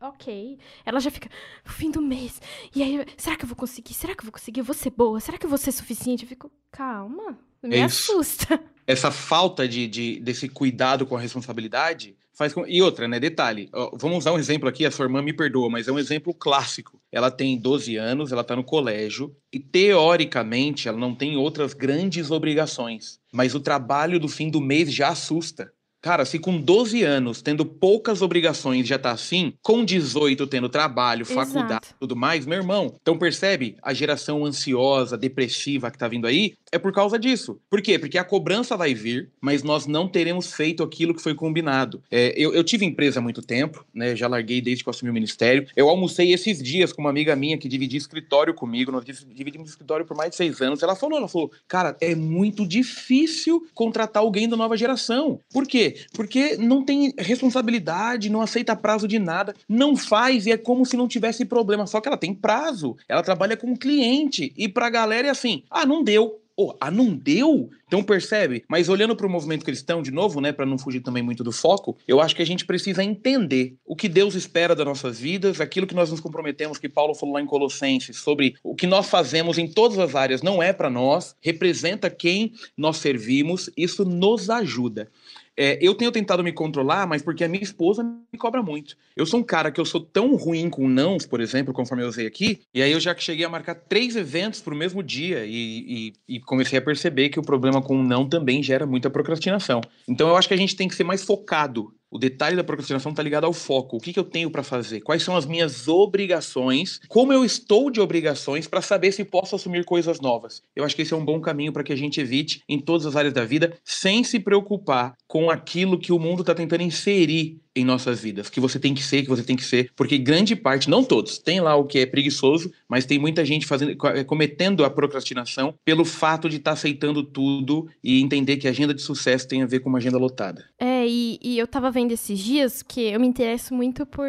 Ok. 0.00 0.58
Ela 0.86 1.00
já 1.00 1.10
fica, 1.10 1.28
fim 1.66 1.90
do 1.90 2.00
mês. 2.00 2.40
E 2.74 2.82
aí, 2.82 3.04
será 3.18 3.36
que 3.36 3.44
eu 3.44 3.48
vou 3.48 3.56
conseguir? 3.56 3.92
Será 3.92 4.14
que 4.14 4.22
eu 4.22 4.24
vou 4.24 4.32
conseguir? 4.32 4.60
Eu 4.60 4.64
vou 4.64 4.74
ser 4.74 4.90
boa? 4.90 5.20
Será 5.20 5.36
que 5.36 5.44
eu 5.44 5.50
vou 5.50 5.58
ser 5.58 5.72
suficiente? 5.72 6.22
Eu 6.22 6.28
fico, 6.30 6.50
calma, 6.70 7.38
me 7.62 7.76
é 7.76 7.84
assusta. 7.84 8.58
Essa 8.86 9.10
falta 9.10 9.68
de, 9.68 9.86
de, 9.86 10.20
desse 10.20 10.48
cuidado 10.48 11.04
com 11.04 11.14
a 11.14 11.20
responsabilidade 11.20 12.16
faz 12.36 12.52
com... 12.52 12.66
E 12.66 12.82
outra, 12.82 13.08
né? 13.08 13.18
Detalhe, 13.18 13.70
vamos 13.94 14.18
usar 14.18 14.32
um 14.32 14.38
exemplo 14.38 14.68
aqui, 14.68 14.84
a 14.84 14.90
sua 14.90 15.06
irmã 15.06 15.22
me 15.22 15.32
perdoa, 15.32 15.70
mas 15.70 15.88
é 15.88 15.92
um 15.92 15.98
exemplo 15.98 16.34
clássico. 16.34 17.00
Ela 17.10 17.30
tem 17.30 17.58
12 17.58 17.96
anos, 17.96 18.30
ela 18.30 18.42
está 18.42 18.54
no 18.54 18.62
colégio, 18.62 19.34
e 19.52 19.58
teoricamente 19.58 20.88
ela 20.88 20.98
não 20.98 21.14
tem 21.14 21.36
outras 21.36 21.72
grandes 21.72 22.30
obrigações. 22.30 23.18
Mas 23.32 23.54
o 23.54 23.60
trabalho 23.60 24.20
do 24.20 24.28
fim 24.28 24.50
do 24.50 24.60
mês 24.60 24.92
já 24.92 25.08
assusta. 25.08 25.72
Cara, 26.00 26.24
se 26.24 26.38
com 26.38 26.60
12 26.60 27.02
anos, 27.02 27.42
tendo 27.42 27.64
poucas 27.64 28.22
obrigações, 28.22 28.86
já 28.86 28.98
tá 28.98 29.10
assim, 29.10 29.52
com 29.62 29.84
18 29.84 30.46
tendo 30.46 30.68
trabalho, 30.68 31.26
faculdade 31.26 31.88
e 31.90 31.98
tudo 31.98 32.14
mais, 32.14 32.46
meu 32.46 32.58
irmão. 32.58 32.94
Então 33.00 33.18
percebe 33.18 33.76
a 33.82 33.92
geração 33.92 34.44
ansiosa, 34.44 35.18
depressiva 35.18 35.90
que 35.90 35.98
tá 35.98 36.06
vindo 36.06 36.26
aí? 36.26 36.54
É 36.70 36.78
por 36.78 36.92
causa 36.92 37.18
disso. 37.18 37.58
Por 37.68 37.80
quê? 37.82 37.98
Porque 37.98 38.18
a 38.18 38.24
cobrança 38.24 38.76
vai 38.76 38.94
vir, 38.94 39.30
mas 39.40 39.62
nós 39.62 39.86
não 39.86 40.08
teremos 40.08 40.52
feito 40.52 40.82
aquilo 40.82 41.14
que 41.14 41.22
foi 41.22 41.34
combinado. 41.34 42.02
É, 42.10 42.32
eu, 42.36 42.54
eu, 42.54 42.62
tive 42.62 42.84
empresa 42.84 43.18
há 43.18 43.22
muito 43.22 43.42
tempo, 43.42 43.84
né? 43.94 44.14
Já 44.14 44.28
larguei 44.28 44.60
desde 44.60 44.84
que 44.84 44.88
eu 44.88 44.92
assumi 44.92 45.10
o 45.10 45.14
ministério. 45.14 45.66
Eu 45.74 45.88
almocei 45.88 46.32
esses 46.32 46.62
dias 46.62 46.92
com 46.92 47.00
uma 47.00 47.10
amiga 47.10 47.34
minha 47.34 47.58
que 47.58 47.68
dividia 47.68 47.98
escritório 47.98 48.54
comigo. 48.54 48.92
Nós 48.92 49.04
dividimos 49.04 49.70
escritório 49.70 50.04
por 50.04 50.16
mais 50.16 50.30
de 50.30 50.36
seis 50.36 50.60
anos. 50.60 50.82
Ela 50.82 50.94
falou, 50.94 51.18
ela 51.18 51.28
falou, 51.28 51.50
cara, 51.66 51.96
é 52.00 52.14
muito 52.14 52.66
difícil 52.66 53.66
contratar 53.74 54.22
alguém 54.22 54.48
da 54.48 54.56
nova 54.56 54.76
geração. 54.76 55.40
Por 55.52 55.66
quê? 55.66 55.95
Porque 56.12 56.56
não 56.56 56.84
tem 56.84 57.12
responsabilidade, 57.18 58.30
não 58.30 58.40
aceita 58.40 58.76
prazo 58.76 59.06
de 59.06 59.18
nada, 59.18 59.54
não 59.68 59.96
faz 59.96 60.46
e 60.46 60.52
é 60.52 60.56
como 60.56 60.84
se 60.84 60.96
não 60.96 61.08
tivesse 61.08 61.44
problema. 61.44 61.86
Só 61.86 62.00
que 62.00 62.08
ela 62.08 62.16
tem 62.16 62.34
prazo, 62.34 62.96
ela 63.08 63.22
trabalha 63.22 63.56
com 63.56 63.76
cliente 63.76 64.52
e 64.56 64.68
pra 64.68 64.90
galera 64.90 65.28
é 65.28 65.30
assim: 65.30 65.62
ah, 65.70 65.86
não 65.86 66.02
deu 66.02 66.40
Oh, 66.58 66.74
ah, 66.80 66.90
não 66.90 67.14
deu? 67.14 67.68
Então 67.86 68.02
percebe? 68.02 68.64
Mas 68.66 68.88
olhando 68.88 69.14
para 69.14 69.26
o 69.26 69.30
movimento 69.30 69.62
cristão 69.62 70.00
de 70.00 70.10
novo, 70.10 70.40
né, 70.40 70.52
para 70.52 70.64
não 70.64 70.78
fugir 70.78 71.00
também 71.00 71.22
muito 71.22 71.44
do 71.44 71.52
foco, 71.52 71.98
eu 72.08 72.18
acho 72.18 72.34
que 72.34 72.40
a 72.40 72.46
gente 72.46 72.64
precisa 72.64 73.04
entender 73.04 73.76
o 73.84 73.94
que 73.94 74.08
Deus 74.08 74.34
espera 74.34 74.74
das 74.74 74.86
nossas 74.86 75.20
vidas, 75.20 75.60
aquilo 75.60 75.86
que 75.86 75.94
nós 75.94 76.10
nos 76.10 76.18
comprometemos, 76.18 76.78
que 76.78 76.88
Paulo 76.88 77.14
falou 77.14 77.34
lá 77.34 77.42
em 77.42 77.46
Colossenses, 77.46 78.16
sobre 78.16 78.54
o 78.64 78.74
que 78.74 78.86
nós 78.86 79.06
fazemos 79.10 79.58
em 79.58 79.68
todas 79.68 79.98
as 79.98 80.14
áreas 80.14 80.40
não 80.40 80.62
é 80.62 80.72
para 80.72 80.88
nós, 80.88 81.36
representa 81.42 82.08
quem 82.08 82.54
nós 82.74 82.96
servimos, 82.96 83.68
isso 83.76 84.02
nos 84.06 84.48
ajuda. 84.48 85.10
É, 85.56 85.78
eu 85.80 85.94
tenho 85.94 86.12
tentado 86.12 86.44
me 86.44 86.52
controlar, 86.52 87.06
mas 87.06 87.22
porque 87.22 87.42
a 87.42 87.48
minha 87.48 87.62
esposa 87.62 88.02
me 88.02 88.38
cobra 88.38 88.62
muito. 88.62 88.96
Eu 89.16 89.24
sou 89.24 89.40
um 89.40 89.42
cara 89.42 89.70
que 89.70 89.80
eu 89.80 89.84
sou 89.84 90.00
tão 90.00 90.36
ruim 90.36 90.68
com 90.68 90.86
nãos, 90.88 91.26
por 91.26 91.40
exemplo, 91.40 91.72
conforme 91.72 92.02
eu 92.02 92.08
usei 92.08 92.26
aqui, 92.26 92.60
e 92.74 92.82
aí 92.82 92.92
eu 92.92 93.00
já 93.00 93.16
cheguei 93.16 93.44
a 93.44 93.48
marcar 93.48 93.74
três 93.74 94.16
eventos 94.16 94.60
pro 94.60 94.76
mesmo 94.76 95.02
dia 95.02 95.46
e, 95.46 96.12
e, 96.28 96.36
e 96.36 96.40
comecei 96.40 96.78
a 96.78 96.82
perceber 96.82 97.30
que 97.30 97.40
o 97.40 97.42
problema 97.42 97.80
com 97.80 97.98
o 97.98 98.02
não 98.02 98.28
também 98.28 98.62
gera 98.62 98.86
muita 98.86 99.08
procrastinação. 99.08 99.80
Então 100.06 100.28
eu 100.28 100.36
acho 100.36 100.48
que 100.48 100.54
a 100.54 100.58
gente 100.58 100.76
tem 100.76 100.88
que 100.88 100.94
ser 100.94 101.04
mais 101.04 101.24
focado 101.24 101.95
o 102.10 102.18
detalhe 102.18 102.56
da 102.56 102.64
procrastinação 102.64 103.10
está 103.10 103.22
ligado 103.22 103.44
ao 103.44 103.52
foco. 103.52 103.96
O 103.96 104.00
que, 104.00 104.12
que 104.12 104.18
eu 104.18 104.24
tenho 104.24 104.50
para 104.50 104.62
fazer? 104.62 105.00
Quais 105.00 105.22
são 105.22 105.36
as 105.36 105.46
minhas 105.46 105.88
obrigações? 105.88 107.00
Como 107.08 107.32
eu 107.32 107.44
estou 107.44 107.90
de 107.90 108.00
obrigações 108.00 108.66
para 108.66 108.80
saber 108.80 109.12
se 109.12 109.24
posso 109.24 109.56
assumir 109.56 109.84
coisas 109.84 110.20
novas? 110.20 110.62
Eu 110.74 110.84
acho 110.84 110.94
que 110.94 111.02
esse 111.02 111.12
é 111.12 111.16
um 111.16 111.24
bom 111.24 111.40
caminho 111.40 111.72
para 111.72 111.82
que 111.82 111.92
a 111.92 111.96
gente 111.96 112.20
evite 112.20 112.62
em 112.68 112.78
todas 112.78 113.06
as 113.06 113.16
áreas 113.16 113.34
da 113.34 113.44
vida, 113.44 113.76
sem 113.84 114.22
se 114.22 114.38
preocupar 114.38 115.16
com 115.26 115.50
aquilo 115.50 115.98
que 115.98 116.12
o 116.12 116.18
mundo 116.18 116.40
está 116.40 116.54
tentando 116.54 116.82
inserir 116.82 117.60
em 117.76 117.84
nossas 117.84 118.20
vidas, 118.20 118.48
que 118.48 118.58
você 118.58 118.80
tem 118.80 118.94
que 118.94 119.02
ser, 119.02 119.22
que 119.22 119.28
você 119.28 119.42
tem 119.42 119.54
que 119.54 119.64
ser, 119.64 119.90
porque 119.94 120.16
grande 120.16 120.56
parte, 120.56 120.88
não 120.88 121.04
todos, 121.04 121.38
tem 121.38 121.60
lá 121.60 121.76
o 121.76 121.84
que 121.84 121.98
é 121.98 122.06
preguiçoso, 122.06 122.72
mas 122.88 123.04
tem 123.04 123.18
muita 123.18 123.44
gente 123.44 123.66
fazendo, 123.66 123.96
eh, 124.14 124.24
cometendo 124.24 124.84
a 124.84 124.90
procrastinação 124.90 125.74
pelo 125.84 126.04
fato 126.04 126.48
de 126.48 126.56
estar 126.56 126.70
tá 126.70 126.74
aceitando 126.74 127.22
tudo 127.22 127.88
e 128.02 128.22
entender 128.22 128.56
que 128.56 128.66
a 128.66 128.70
agenda 128.70 128.94
de 128.94 129.02
sucesso 129.02 129.46
tem 129.46 129.62
a 129.62 129.66
ver 129.66 129.80
com 129.80 129.90
uma 129.90 129.98
agenda 129.98 130.16
lotada. 130.16 130.64
É, 130.78 131.06
e, 131.06 131.38
e 131.42 131.58
eu 131.58 131.66
tava 131.66 131.90
vendo 131.90 132.12
esses 132.12 132.38
dias 132.38 132.82
que 132.82 133.02
eu 133.02 133.20
me 133.20 133.26
interesso 133.26 133.74
muito 133.74 134.06
por 134.06 134.26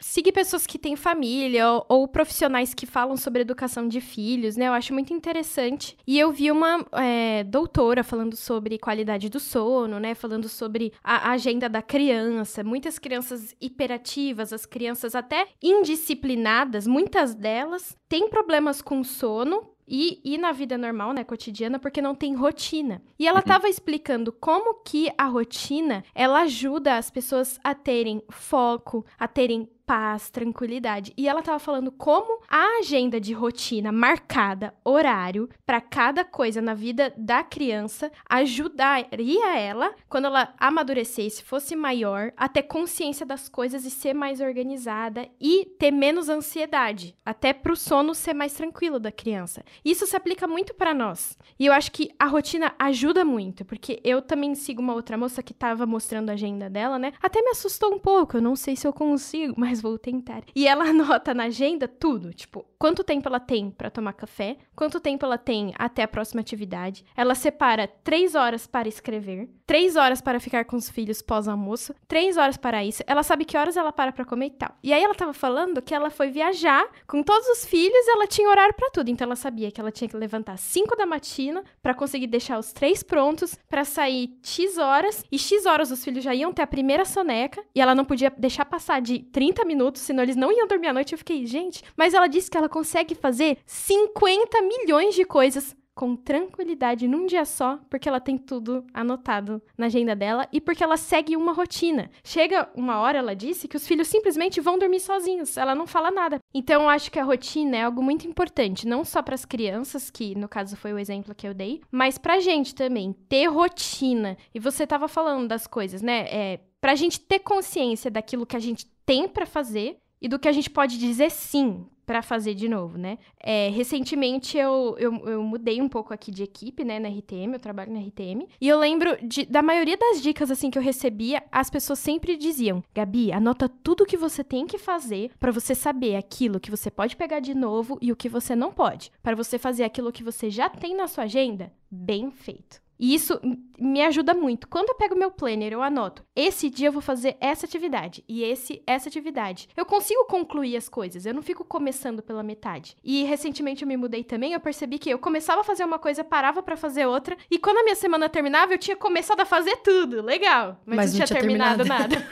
seguir 0.00 0.32
pessoas 0.32 0.66
que 0.66 0.78
têm 0.78 0.96
família 0.96 1.70
ou, 1.70 1.84
ou 1.88 2.08
profissionais 2.08 2.72
que 2.72 2.86
falam 2.86 3.16
sobre 3.16 3.42
educação 3.42 3.86
de 3.88 4.00
filhos, 4.00 4.56
né? 4.56 4.68
Eu 4.68 4.72
acho 4.72 4.92
muito 4.92 5.12
interessante. 5.12 5.96
E 6.06 6.18
eu 6.18 6.32
vi 6.32 6.50
uma 6.50 6.84
é, 6.92 7.44
doutora 7.44 8.02
falando 8.02 8.36
sobre 8.36 8.78
qualidade 8.78 9.28
do 9.28 9.40
sono, 9.40 9.98
né? 9.98 10.14
Falando 10.14 10.48
sobre 10.48 10.92
a, 11.02 11.30
a 11.30 11.32
agenda 11.32 11.68
da 11.68 11.82
criança, 11.82 12.64
muito 12.64 12.77
muitas 12.78 12.96
crianças 12.96 13.56
hiperativas, 13.60 14.52
as 14.52 14.64
crianças 14.64 15.16
até 15.16 15.48
indisciplinadas, 15.60 16.86
muitas 16.86 17.34
delas 17.34 17.96
têm 18.08 18.28
problemas 18.28 18.80
com 18.80 19.02
sono 19.02 19.68
e, 19.84 20.20
e, 20.22 20.38
na 20.38 20.52
vida 20.52 20.78
normal, 20.78 21.12
né, 21.12 21.24
cotidiana, 21.24 21.80
porque 21.80 22.00
não 22.00 22.14
tem 22.14 22.36
rotina. 22.36 23.02
E 23.18 23.26
ela 23.26 23.40
estava 23.40 23.64
uhum. 23.64 23.70
explicando 23.70 24.30
como 24.30 24.82
que 24.84 25.10
a 25.18 25.24
rotina, 25.24 26.04
ela 26.14 26.42
ajuda 26.42 26.96
as 26.96 27.10
pessoas 27.10 27.58
a 27.64 27.74
terem 27.74 28.22
foco, 28.30 29.04
a 29.18 29.26
terem 29.26 29.68
paz, 29.88 30.28
tranquilidade. 30.28 31.14
E 31.16 31.26
ela 31.26 31.42
tava 31.42 31.58
falando 31.58 31.90
como 31.90 32.42
a 32.46 32.80
agenda 32.80 33.18
de 33.18 33.32
rotina 33.32 33.90
marcada, 33.90 34.74
horário, 34.84 35.48
para 35.64 35.80
cada 35.80 36.22
coisa 36.26 36.60
na 36.60 36.74
vida 36.74 37.10
da 37.16 37.42
criança 37.42 38.12
ajudaria 38.28 39.58
ela, 39.58 39.94
quando 40.06 40.26
ela 40.26 40.52
amadurecesse, 40.58 41.42
fosse 41.42 41.74
maior, 41.74 42.34
a 42.36 42.50
ter 42.50 42.64
consciência 42.64 43.24
das 43.24 43.48
coisas 43.48 43.86
e 43.86 43.90
ser 43.90 44.12
mais 44.12 44.42
organizada 44.42 45.26
e 45.40 45.64
ter 45.78 45.90
menos 45.90 46.28
ansiedade, 46.28 47.16
até 47.24 47.54
pro 47.54 47.74
sono 47.74 48.14
ser 48.14 48.34
mais 48.34 48.52
tranquilo 48.52 49.00
da 49.00 49.10
criança. 49.10 49.64
Isso 49.82 50.06
se 50.06 50.14
aplica 50.14 50.46
muito 50.46 50.74
para 50.74 50.92
nós. 50.92 51.38
E 51.58 51.64
eu 51.64 51.72
acho 51.72 51.90
que 51.92 52.10
a 52.18 52.26
rotina 52.26 52.74
ajuda 52.78 53.24
muito, 53.24 53.64
porque 53.64 54.00
eu 54.04 54.20
também 54.20 54.54
sigo 54.54 54.82
uma 54.82 54.92
outra 54.92 55.16
moça 55.16 55.42
que 55.42 55.54
tava 55.54 55.86
mostrando 55.86 56.28
a 56.28 56.34
agenda 56.34 56.68
dela, 56.68 56.98
né? 56.98 57.14
Até 57.22 57.40
me 57.40 57.52
assustou 57.52 57.94
um 57.94 57.98
pouco, 57.98 58.36
eu 58.36 58.42
não 58.42 58.54
sei 58.54 58.76
se 58.76 58.86
eu 58.86 58.92
consigo, 58.92 59.54
mas 59.56 59.77
mas 59.78 59.80
vou 59.80 59.98
tentar. 59.98 60.42
E 60.54 60.66
ela 60.66 60.84
anota 60.90 61.32
na 61.32 61.44
agenda 61.44 61.88
tudo, 61.88 62.32
tipo, 62.34 62.64
quanto 62.78 63.04
tempo 63.04 63.28
ela 63.28 63.40
tem 63.40 63.70
para 63.70 63.90
tomar 63.90 64.12
café, 64.12 64.56
quanto 64.74 65.00
tempo 65.00 65.24
ela 65.24 65.38
tem 65.38 65.72
até 65.78 66.02
a 66.02 66.08
próxima 66.08 66.40
atividade. 66.40 67.04
Ela 67.16 67.34
separa 67.34 67.86
três 67.86 68.34
horas 68.34 68.66
para 68.66 68.88
escrever, 68.88 69.48
três 69.66 69.96
horas 69.96 70.20
para 70.20 70.40
ficar 70.40 70.64
com 70.64 70.76
os 70.76 70.88
filhos 70.88 71.22
pós-almoço, 71.22 71.94
três 72.06 72.36
horas 72.36 72.56
para 72.56 72.84
isso. 72.84 73.02
Ela 73.06 73.22
sabe 73.22 73.44
que 73.44 73.56
horas 73.56 73.76
ela 73.76 73.92
para 73.92 74.12
para 74.12 74.24
comer 74.24 74.46
e 74.46 74.50
tal. 74.50 74.76
E 74.82 74.92
aí 74.92 75.02
ela 75.02 75.14
tava 75.14 75.32
falando 75.32 75.82
que 75.82 75.94
ela 75.94 76.10
foi 76.10 76.30
viajar 76.30 76.86
com 77.06 77.22
todos 77.22 77.46
os 77.48 77.64
filhos, 77.64 78.08
ela 78.08 78.26
tinha 78.26 78.48
horário 78.48 78.74
para 78.74 78.90
tudo. 78.90 79.10
Então 79.10 79.26
ela 79.26 79.36
sabia 79.36 79.70
que 79.70 79.80
ela 79.80 79.92
tinha 79.92 80.08
que 80.08 80.16
levantar 80.16 80.56
5 80.58 80.96
da 80.96 81.06
matina 81.06 81.62
para 81.82 81.94
conseguir 81.94 82.26
deixar 82.26 82.58
os 82.58 82.72
três 82.72 83.02
prontos 83.02 83.56
para 83.68 83.84
sair 83.84 84.38
X 84.42 84.78
horas 84.78 85.24
e 85.30 85.38
X 85.38 85.66
horas 85.66 85.90
os 85.90 86.02
filhos 86.04 86.24
já 86.24 86.34
iam 86.34 86.52
ter 86.52 86.62
a 86.62 86.66
primeira 86.66 87.04
soneca 87.04 87.62
e 87.74 87.80
ela 87.80 87.94
não 87.94 88.04
podia 88.04 88.32
deixar 88.36 88.64
passar 88.64 89.00
de 89.00 89.18
30 89.18 89.64
minutos, 89.68 90.02
senão 90.02 90.22
eles 90.22 90.34
não 90.34 90.50
iam 90.50 90.66
dormir 90.66 90.88
à 90.88 90.92
noite. 90.92 91.12
Eu 91.12 91.18
fiquei, 91.18 91.46
gente, 91.46 91.84
mas 91.96 92.14
ela 92.14 92.26
disse 92.26 92.50
que 92.50 92.56
ela 92.56 92.68
consegue 92.68 93.14
fazer 93.14 93.58
50 93.64 94.60
milhões 94.62 95.14
de 95.14 95.24
coisas 95.24 95.76
com 95.98 96.14
tranquilidade 96.14 97.08
num 97.08 97.26
dia 97.26 97.44
só, 97.44 97.80
porque 97.90 98.08
ela 98.08 98.20
tem 98.20 98.38
tudo 98.38 98.86
anotado 98.94 99.60
na 99.76 99.86
agenda 99.86 100.14
dela 100.14 100.46
e 100.52 100.60
porque 100.60 100.84
ela 100.84 100.96
segue 100.96 101.36
uma 101.36 101.52
rotina. 101.52 102.08
Chega 102.22 102.70
uma 102.72 103.00
hora, 103.00 103.18
ela 103.18 103.34
disse, 103.34 103.66
que 103.66 103.76
os 103.76 103.84
filhos 103.84 104.06
simplesmente 104.06 104.60
vão 104.60 104.78
dormir 104.78 105.00
sozinhos, 105.00 105.56
ela 105.56 105.74
não 105.74 105.88
fala 105.88 106.12
nada. 106.12 106.38
Então 106.54 106.82
eu 106.82 106.88
acho 106.88 107.10
que 107.10 107.18
a 107.18 107.24
rotina 107.24 107.76
é 107.76 107.82
algo 107.82 108.00
muito 108.00 108.28
importante, 108.28 108.86
não 108.86 109.04
só 109.04 109.20
para 109.20 109.34
as 109.34 109.44
crianças, 109.44 110.08
que 110.08 110.36
no 110.36 110.48
caso 110.48 110.76
foi 110.76 110.92
o 110.92 111.00
exemplo 111.00 111.34
que 111.34 111.48
eu 111.48 111.52
dei, 111.52 111.80
mas 111.90 112.16
pra 112.16 112.38
gente 112.38 112.76
também, 112.76 113.12
ter 113.28 113.46
rotina. 113.46 114.36
E 114.54 114.60
você 114.60 114.86
tava 114.86 115.08
falando 115.08 115.48
das 115.48 115.66
coisas, 115.66 116.00
né? 116.00 116.26
É, 116.28 116.60
pra 116.80 116.94
gente 116.94 117.18
ter 117.18 117.40
consciência 117.40 118.08
daquilo 118.08 118.46
que 118.46 118.56
a 118.56 118.60
gente 118.60 118.86
tem 119.08 119.26
para 119.26 119.46
fazer 119.46 119.96
e 120.20 120.28
do 120.28 120.38
que 120.38 120.46
a 120.46 120.52
gente 120.52 120.68
pode 120.68 120.98
dizer 120.98 121.30
sim 121.30 121.86
para 122.04 122.20
fazer 122.20 122.54
de 122.54 122.68
novo, 122.68 122.98
né? 122.98 123.16
É, 123.40 123.70
recentemente 123.70 124.58
eu, 124.58 124.94
eu, 124.98 125.14
eu, 125.26 125.42
mudei 125.42 125.80
um 125.80 125.88
pouco 125.88 126.12
aqui 126.12 126.30
de 126.30 126.42
equipe, 126.42 126.84
né, 126.84 126.98
na 126.98 127.08
RTM, 127.08 127.54
eu 127.54 127.58
trabalho 127.58 127.92
na 127.92 128.00
RTM, 128.00 128.46
e 128.60 128.68
eu 128.68 128.78
lembro 128.78 129.16
de, 129.26 129.46
da 129.46 129.62
maioria 129.62 129.96
das 129.96 130.20
dicas, 130.20 130.50
assim, 130.50 130.70
que 130.70 130.78
eu 130.78 130.82
recebia, 130.82 131.42
as 131.50 131.70
pessoas 131.70 131.98
sempre 131.98 132.36
diziam, 132.36 132.82
Gabi, 132.94 133.32
anota 133.32 133.68
tudo 133.68 134.06
que 134.06 134.16
você 134.16 134.44
tem 134.44 134.66
que 134.66 134.78
fazer 134.78 135.30
para 135.38 135.52
você 135.52 135.74
saber 135.74 136.16
aquilo 136.16 136.60
que 136.60 136.70
você 136.70 136.90
pode 136.90 137.16
pegar 137.16 137.40
de 137.40 137.54
novo 137.54 137.98
e 138.00 138.12
o 138.12 138.16
que 138.16 138.28
você 138.28 138.54
não 138.54 138.72
pode, 138.72 139.10
para 139.22 139.36
você 139.36 139.58
fazer 139.58 139.84
aquilo 139.84 140.12
que 140.12 140.24
você 140.24 140.50
já 140.50 140.68
tem 140.68 140.94
na 140.94 141.08
sua 141.08 141.24
agenda, 141.24 141.72
bem 141.90 142.30
feito. 142.30 142.87
E 142.98 143.14
isso 143.14 143.40
me 143.78 144.02
ajuda 144.02 144.34
muito. 144.34 144.66
Quando 144.68 144.88
eu 144.88 144.94
pego 144.96 145.14
meu 145.14 145.30
planner, 145.30 145.72
eu 145.72 145.82
anoto: 145.82 146.24
esse 146.34 146.68
dia 146.68 146.88
eu 146.88 146.92
vou 146.92 147.00
fazer 147.00 147.36
essa 147.40 147.64
atividade 147.64 148.24
e 148.28 148.42
esse 148.42 148.82
essa 148.86 149.08
atividade. 149.08 149.68
Eu 149.76 149.86
consigo 149.86 150.24
concluir 150.24 150.76
as 150.76 150.88
coisas, 150.88 151.24
eu 151.24 151.32
não 151.32 151.42
fico 151.42 151.64
começando 151.64 152.22
pela 152.22 152.42
metade. 152.42 152.96
E 153.04 153.22
recentemente 153.24 153.82
eu 153.82 153.88
me 153.88 153.96
mudei 153.96 154.24
também, 154.24 154.52
eu 154.52 154.60
percebi 154.60 154.98
que 154.98 155.10
eu 155.10 155.18
começava 155.18 155.60
a 155.60 155.64
fazer 155.64 155.84
uma 155.84 155.98
coisa, 155.98 156.24
parava 156.24 156.62
para 156.62 156.76
fazer 156.76 157.06
outra, 157.06 157.36
e 157.50 157.58
quando 157.58 157.78
a 157.78 157.82
minha 157.84 157.94
semana 157.94 158.28
terminava, 158.28 158.74
eu 158.74 158.78
tinha 158.78 158.96
começado 158.96 159.40
a 159.40 159.44
fazer 159.44 159.76
tudo. 159.76 160.22
Legal, 160.22 160.80
mas, 160.84 160.96
mas 160.96 161.12
não, 161.12 161.18
não, 161.20 161.26
tinha, 161.26 161.38
terminado, 161.40 161.84
terminado 161.84 162.14
nada. 162.14 162.28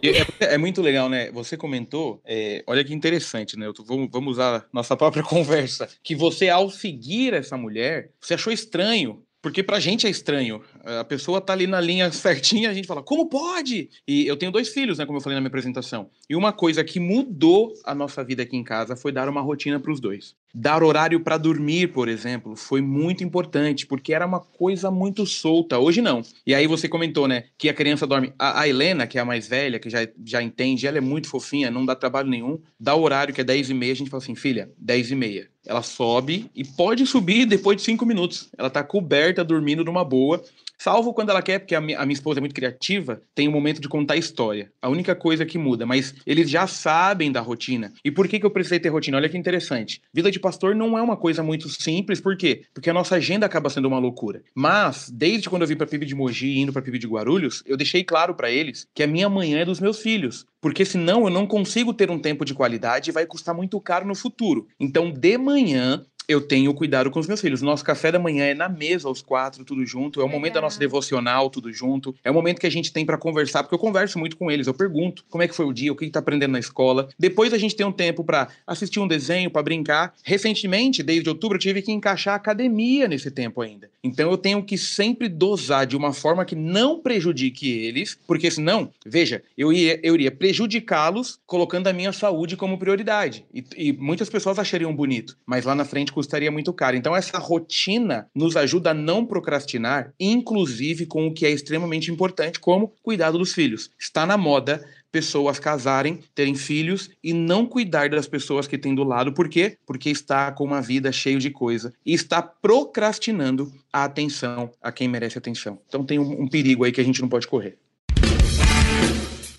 é, 0.40 0.54
é, 0.54 0.58
muito 0.58 0.80
legal, 0.80 1.08
né? 1.08 1.30
Você 1.32 1.56
comentou, 1.56 2.20
é, 2.24 2.64
olha 2.66 2.84
que 2.84 2.94
interessante, 2.94 3.58
né? 3.58 3.70
Tô, 3.74 3.84
vamos, 3.84 4.08
vamos 4.10 4.32
usar 4.32 4.66
nossa 4.72 4.96
própria 4.96 5.22
conversa, 5.24 5.88
que 6.02 6.14
você 6.14 6.48
ao 6.48 6.70
seguir 6.70 7.34
essa 7.34 7.56
mulher, 7.56 8.10
você 8.20 8.34
achou 8.34 8.52
estranho 8.52 9.22
porque 9.42 9.62
pra 9.62 9.80
gente 9.80 10.06
é 10.06 10.10
estranho. 10.10 10.60
A 10.84 11.04
pessoa 11.04 11.40
tá 11.40 11.52
ali 11.52 11.66
na 11.66 11.80
linha 11.80 12.10
certinha, 12.12 12.70
a 12.70 12.74
gente 12.74 12.86
fala, 12.86 13.02
como 13.02 13.28
pode? 13.28 13.90
E 14.06 14.26
eu 14.26 14.36
tenho 14.36 14.52
dois 14.52 14.68
filhos, 14.68 14.98
né, 14.98 15.06
como 15.06 15.18
eu 15.18 15.22
falei 15.22 15.34
na 15.34 15.40
minha 15.40 15.48
apresentação. 15.48 16.10
E 16.28 16.36
uma 16.36 16.52
coisa 16.52 16.84
que 16.84 17.00
mudou 17.00 17.72
a 17.84 17.94
nossa 17.94 18.22
vida 18.22 18.42
aqui 18.42 18.56
em 18.56 18.64
casa 18.64 18.96
foi 18.96 19.12
dar 19.12 19.28
uma 19.28 19.40
rotina 19.40 19.80
para 19.80 19.92
os 19.92 20.00
dois. 20.00 20.34
Dar 20.52 20.82
horário 20.82 21.20
para 21.20 21.38
dormir, 21.38 21.92
por 21.92 22.08
exemplo, 22.08 22.56
foi 22.56 22.80
muito 22.80 23.22
importante, 23.22 23.86
porque 23.86 24.12
era 24.12 24.26
uma 24.26 24.40
coisa 24.40 24.90
muito 24.90 25.24
solta. 25.24 25.78
Hoje 25.78 26.02
não. 26.02 26.22
E 26.44 26.54
aí 26.54 26.66
você 26.66 26.88
comentou, 26.88 27.28
né, 27.28 27.44
que 27.56 27.68
a 27.68 27.74
criança 27.74 28.06
dorme. 28.06 28.32
A, 28.38 28.60
a 28.60 28.68
Helena, 28.68 29.06
que 29.06 29.16
é 29.16 29.20
a 29.20 29.24
mais 29.24 29.46
velha, 29.46 29.78
que 29.78 29.88
já, 29.88 30.00
já 30.24 30.42
entende, 30.42 30.86
ela 30.86 30.98
é 30.98 31.00
muito 31.00 31.28
fofinha, 31.28 31.70
não 31.70 31.86
dá 31.86 31.94
trabalho 31.94 32.28
nenhum. 32.28 32.60
Dá 32.78 32.94
o 32.94 33.02
horário, 33.02 33.32
que 33.32 33.40
é 33.40 33.44
10 33.44 33.70
e 33.70 33.74
meia, 33.74 33.92
a 33.92 33.96
gente 33.96 34.10
fala 34.10 34.22
assim, 34.22 34.34
filha, 34.34 34.70
10 34.76 35.12
e 35.12 35.14
meia. 35.14 35.48
Ela 35.70 35.82
sobe 35.82 36.50
e 36.52 36.64
pode 36.64 37.06
subir 37.06 37.46
depois 37.46 37.76
de 37.76 37.84
cinco 37.84 38.04
minutos. 38.04 38.48
Ela 38.58 38.68
tá 38.68 38.82
coberta, 38.82 39.44
dormindo 39.44 39.84
numa 39.84 40.04
boa. 40.04 40.42
Salvo 40.80 41.12
quando 41.12 41.28
ela 41.28 41.42
quer, 41.42 41.58
porque 41.58 41.74
a 41.74 41.80
minha, 41.80 41.98
a 41.98 42.06
minha, 42.06 42.14
esposa 42.14 42.38
é 42.38 42.40
muito 42.40 42.54
criativa, 42.54 43.20
tem 43.34 43.46
o 43.46 43.50
um 43.50 43.52
momento 43.52 43.82
de 43.82 43.88
contar 43.88 44.16
história. 44.16 44.72
A 44.80 44.88
única 44.88 45.14
coisa 45.14 45.44
que 45.44 45.58
muda, 45.58 45.84
mas 45.84 46.14
eles 46.24 46.48
já 46.48 46.66
sabem 46.66 47.30
da 47.30 47.42
rotina. 47.42 47.92
E 48.02 48.10
por 48.10 48.26
que, 48.26 48.40
que 48.40 48.46
eu 48.46 48.50
precisei 48.50 48.80
ter 48.80 48.88
rotina? 48.88 49.18
Olha 49.18 49.28
que 49.28 49.36
interessante. 49.36 50.00
Vida 50.10 50.30
de 50.30 50.40
pastor 50.40 50.74
não 50.74 50.96
é 50.96 51.02
uma 51.02 51.18
coisa 51.18 51.42
muito 51.42 51.68
simples, 51.68 52.18
por 52.18 52.34
quê? 52.34 52.62
Porque 52.72 52.88
a 52.88 52.94
nossa 52.94 53.16
agenda 53.16 53.44
acaba 53.44 53.68
sendo 53.68 53.88
uma 53.88 53.98
loucura. 53.98 54.42
Mas, 54.54 55.10
desde 55.12 55.50
quando 55.50 55.62
eu 55.62 55.68
vim 55.68 55.76
pra 55.76 55.86
PIB 55.86 56.06
de 56.06 56.14
Mogi 56.14 56.58
indo 56.58 56.72
pra 56.72 56.80
PIB 56.80 56.98
de 56.98 57.06
Guarulhos, 57.06 57.62
eu 57.66 57.76
deixei 57.76 58.02
claro 58.02 58.34
para 58.34 58.50
eles 58.50 58.86
que 58.94 59.02
a 59.02 59.06
minha 59.06 59.28
manhã 59.28 59.58
é 59.58 59.66
dos 59.66 59.80
meus 59.80 59.98
filhos. 59.98 60.46
Porque 60.62 60.84
senão 60.84 61.24
eu 61.24 61.30
não 61.30 61.46
consigo 61.46 61.92
ter 61.92 62.10
um 62.10 62.18
tempo 62.18 62.44
de 62.44 62.54
qualidade 62.54 63.10
e 63.10 63.12
vai 63.12 63.26
custar 63.26 63.54
muito 63.54 63.80
caro 63.80 64.06
no 64.06 64.14
futuro. 64.14 64.66
Então, 64.78 65.10
de 65.10 65.38
manhã, 65.38 66.04
eu 66.30 66.40
tenho 66.40 66.72
cuidado 66.72 67.10
com 67.10 67.18
os 67.18 67.26
meus 67.26 67.40
filhos. 67.40 67.60
Nosso 67.60 67.84
café 67.84 68.12
da 68.12 68.18
manhã 68.18 68.44
é 68.44 68.54
na 68.54 68.68
mesa, 68.68 69.08
os 69.08 69.20
quatro, 69.20 69.64
tudo 69.64 69.84
junto. 69.84 70.20
É 70.20 70.22
o 70.22 70.26
Legal. 70.26 70.38
momento 70.38 70.54
da 70.54 70.60
nossa 70.60 70.78
devocional, 70.78 71.50
tudo 71.50 71.72
junto. 71.72 72.14
É 72.22 72.30
o 72.30 72.34
momento 72.34 72.60
que 72.60 72.66
a 72.66 72.70
gente 72.70 72.92
tem 72.92 73.04
pra 73.04 73.18
conversar, 73.18 73.64
porque 73.64 73.74
eu 73.74 73.78
converso 73.80 74.16
muito 74.16 74.36
com 74.36 74.48
eles. 74.48 74.68
Eu 74.68 74.74
pergunto 74.74 75.24
como 75.28 75.42
é 75.42 75.48
que 75.48 75.54
foi 75.54 75.66
o 75.66 75.72
dia, 75.72 75.92
o 75.92 75.96
que 75.96 76.06
que 76.06 76.12
tá 76.12 76.20
aprendendo 76.20 76.52
na 76.52 76.60
escola. 76.60 77.08
Depois 77.18 77.52
a 77.52 77.58
gente 77.58 77.74
tem 77.74 77.84
um 77.84 77.90
tempo 77.90 78.22
pra 78.22 78.46
assistir 78.64 79.00
um 79.00 79.08
desenho, 79.08 79.50
pra 79.50 79.60
brincar. 79.60 80.14
Recentemente, 80.22 81.02
desde 81.02 81.28
outubro, 81.28 81.56
eu 81.56 81.60
tive 81.60 81.82
que 81.82 81.90
encaixar 81.90 82.34
a 82.34 82.36
academia 82.36 83.08
nesse 83.08 83.30
tempo 83.30 83.60
ainda. 83.60 83.90
Então 84.02 84.30
eu 84.30 84.38
tenho 84.38 84.62
que 84.62 84.78
sempre 84.78 85.28
dosar 85.28 85.86
de 85.86 85.96
uma 85.96 86.12
forma 86.12 86.44
que 86.44 86.54
não 86.54 87.00
prejudique 87.00 87.68
eles, 87.68 88.16
porque 88.26 88.50
senão, 88.50 88.90
veja, 89.04 89.42
eu, 89.58 89.72
ia, 89.72 89.98
eu 90.02 90.14
iria 90.14 90.30
prejudicá-los 90.30 91.40
colocando 91.44 91.88
a 91.88 91.92
minha 91.92 92.12
saúde 92.12 92.56
como 92.56 92.78
prioridade. 92.78 93.44
E, 93.52 93.64
e 93.76 93.92
muitas 93.92 94.30
pessoas 94.30 94.58
achariam 94.58 94.94
bonito, 94.94 95.36
mas 95.44 95.64
lá 95.64 95.74
na 95.74 95.84
frente 95.84 96.12
custaria 96.20 96.50
muito 96.50 96.72
caro. 96.72 96.96
Então 96.96 97.16
essa 97.16 97.38
rotina 97.38 98.28
nos 98.34 98.56
ajuda 98.56 98.90
a 98.90 98.94
não 98.94 99.24
procrastinar, 99.24 100.12
inclusive 100.20 101.06
com 101.06 101.26
o 101.26 101.32
que 101.32 101.46
é 101.46 101.50
extremamente 101.50 102.10
importante, 102.10 102.60
como 102.60 102.92
cuidado 103.02 103.38
dos 103.38 103.54
filhos. 103.54 103.90
Está 103.98 104.26
na 104.26 104.36
moda 104.36 104.84
pessoas 105.10 105.58
casarem, 105.58 106.20
terem 106.34 106.54
filhos 106.54 107.10
e 107.24 107.32
não 107.32 107.66
cuidar 107.66 108.10
das 108.10 108.28
pessoas 108.28 108.68
que 108.68 108.78
têm 108.78 108.94
do 108.94 109.02
lado. 109.02 109.32
Por 109.32 109.48
quê? 109.48 109.76
Porque 109.86 110.10
está 110.10 110.52
com 110.52 110.64
uma 110.64 110.80
vida 110.80 111.10
cheia 111.10 111.38
de 111.38 111.50
coisa 111.50 111.92
e 112.04 112.12
está 112.12 112.42
procrastinando 112.42 113.72
a 113.92 114.04
atenção 114.04 114.70
a 114.80 114.92
quem 114.92 115.08
merece 115.08 115.38
atenção. 115.38 115.78
Então 115.88 116.04
tem 116.04 116.18
um, 116.18 116.42
um 116.42 116.48
perigo 116.48 116.84
aí 116.84 116.92
que 116.92 117.00
a 117.00 117.04
gente 117.04 117.20
não 117.20 117.28
pode 117.28 117.48
correr. 117.48 117.78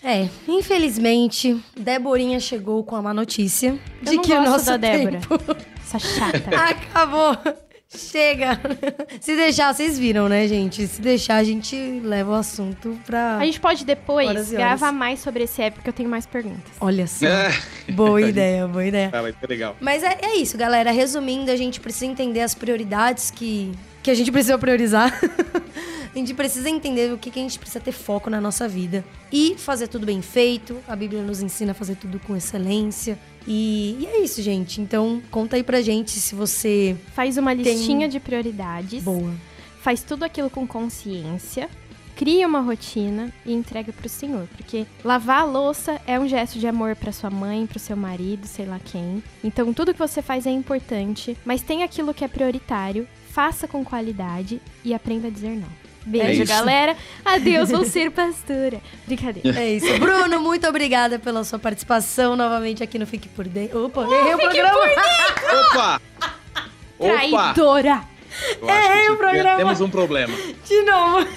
É, 0.03 0.27
infelizmente, 0.47 1.61
Deborinha 1.77 2.39
chegou 2.39 2.83
com 2.83 2.95
a 2.95 3.01
má 3.01 3.13
notícia 3.13 3.79
Eu 3.99 4.11
de 4.11 4.15
não 4.15 4.23
que 4.23 4.33
o 4.33 4.43
nosso 4.43 4.65
da 4.65 4.77
Débora. 4.77 5.19
tempo 5.19 5.70
Chata. 5.99 6.37
acabou. 6.55 7.37
Chega. 7.93 8.57
Se 9.19 9.35
deixar, 9.35 9.73
vocês 9.73 9.99
viram, 9.99 10.29
né, 10.29 10.47
gente? 10.47 10.87
Se 10.87 11.01
deixar, 11.01 11.35
a 11.35 11.43
gente 11.43 11.75
leva 12.01 12.31
o 12.31 12.35
assunto 12.35 12.97
pra. 13.05 13.37
A 13.37 13.45
gente 13.45 13.59
pode 13.59 13.83
depois 13.83 14.29
Horas 14.29 14.49
gravar 14.49 14.93
mais 14.93 15.19
sobre 15.19 15.43
esse 15.43 15.61
app, 15.61 15.75
porque 15.75 15.89
eu 15.89 15.93
tenho 15.93 16.07
mais 16.07 16.25
perguntas. 16.25 16.71
Olha 16.79 17.05
só. 17.05 17.25
É, 17.25 17.51
Boa 17.91 18.21
ideia, 18.21 18.65
boa 18.65 18.85
ideia. 18.85 19.09
ah, 19.11 19.21
vai 19.21 19.33
ser 19.37 19.45
legal. 19.49 19.75
Mas 19.81 20.03
é, 20.03 20.17
é 20.21 20.35
isso, 20.37 20.57
galera. 20.57 20.89
Resumindo, 20.91 21.51
a 21.51 21.55
gente 21.57 21.81
precisa 21.81 22.05
entender 22.05 22.39
as 22.39 22.55
prioridades 22.55 23.29
que, 23.29 23.73
que 24.01 24.09
a 24.09 24.13
gente 24.13 24.31
precisa 24.31 24.57
priorizar. 24.57 25.19
a 26.13 26.17
gente 26.17 26.33
precisa 26.33 26.69
entender 26.69 27.13
o 27.13 27.17
que, 27.17 27.31
que 27.31 27.39
a 27.39 27.41
gente 27.43 27.57
precisa 27.57 27.79
ter 27.79 27.91
foco 27.91 28.29
na 28.29 28.41
nossa 28.41 28.67
vida. 28.67 29.03
E 29.31 29.55
fazer 29.57 29.87
tudo 29.87 30.05
bem 30.05 30.21
feito. 30.21 30.77
A 30.87 30.95
Bíblia 30.95 31.21
nos 31.21 31.41
ensina 31.41 31.71
a 31.71 31.75
fazer 31.75 31.95
tudo 31.95 32.19
com 32.19 32.35
excelência. 32.35 33.17
E, 33.47 33.97
e 33.99 34.05
é 34.05 34.19
isso, 34.19 34.41
gente. 34.41 34.81
Então, 34.81 35.21
conta 35.31 35.55
aí 35.55 35.63
pra 35.63 35.81
gente 35.81 36.11
se 36.11 36.35
você. 36.35 36.95
Faz 37.13 37.37
uma 37.37 37.55
Tem- 37.55 37.63
listinha 37.63 38.09
de 38.09 38.19
prioridades. 38.19 39.03
Boa. 39.03 39.33
Faz 39.81 40.03
tudo 40.03 40.23
aquilo 40.23 40.49
com 40.49 40.67
consciência. 40.67 41.69
Cria 42.15 42.45
uma 42.45 42.59
rotina 42.59 43.33
e 43.45 43.51
entrega 43.53 43.91
pro 43.91 44.07
Senhor, 44.07 44.45
porque 44.55 44.85
lavar 45.03 45.41
a 45.41 45.45
louça 45.45 45.99
é 46.05 46.19
um 46.19 46.27
gesto 46.27 46.59
de 46.59 46.67
amor 46.67 46.95
pra 46.95 47.11
sua 47.11 47.31
mãe, 47.31 47.65
pro 47.65 47.79
seu 47.79 47.97
marido, 47.97 48.45
sei 48.45 48.65
lá 48.67 48.79
quem. 48.83 49.23
Então 49.43 49.73
tudo 49.73 49.91
que 49.93 49.97
você 49.97 50.21
faz 50.21 50.45
é 50.45 50.51
importante, 50.51 51.35
mas 51.43 51.63
tem 51.63 51.81
aquilo 51.81 52.13
que 52.13 52.23
é 52.23 52.27
prioritário, 52.27 53.07
faça 53.31 53.67
com 53.67 53.83
qualidade 53.83 54.61
e 54.85 54.93
aprenda 54.93 55.29
a 55.29 55.31
dizer 55.31 55.55
não. 55.57 55.69
Beijo, 56.05 56.43
isso. 56.43 56.51
galera. 56.51 56.95
Adeus, 57.23 57.69
vou 57.69 57.85
ser 57.85 58.11
pastora. 58.11 58.81
Brincadeira. 59.05 59.59
É 59.59 59.69
isso. 59.73 59.99
Bruno, 59.99 60.39
muito 60.41 60.67
obrigada 60.67 61.19
pela 61.19 61.43
sua 61.43 61.59
participação 61.59 62.35
novamente 62.35 62.83
aqui 62.83 62.97
no 62.97 63.05
Fique 63.05 63.29
Por 63.29 63.47
Dentro. 63.47 63.85
Opa, 63.85 64.03
errei 64.03 64.33
o 64.33 64.37
programa. 64.37 64.79
Opa! 65.69 66.01
Opa! 66.99 67.13
Traidora! 67.53 68.11
Eu 68.61 68.69
acho 68.69 68.87
Errei 68.87 69.05
que 69.05 69.11
o 69.11 69.17
programa. 69.17 69.57
Temos 69.57 69.81
um 69.81 69.89
problema. 69.89 70.33
De 70.65 70.81
novo. 70.83 71.27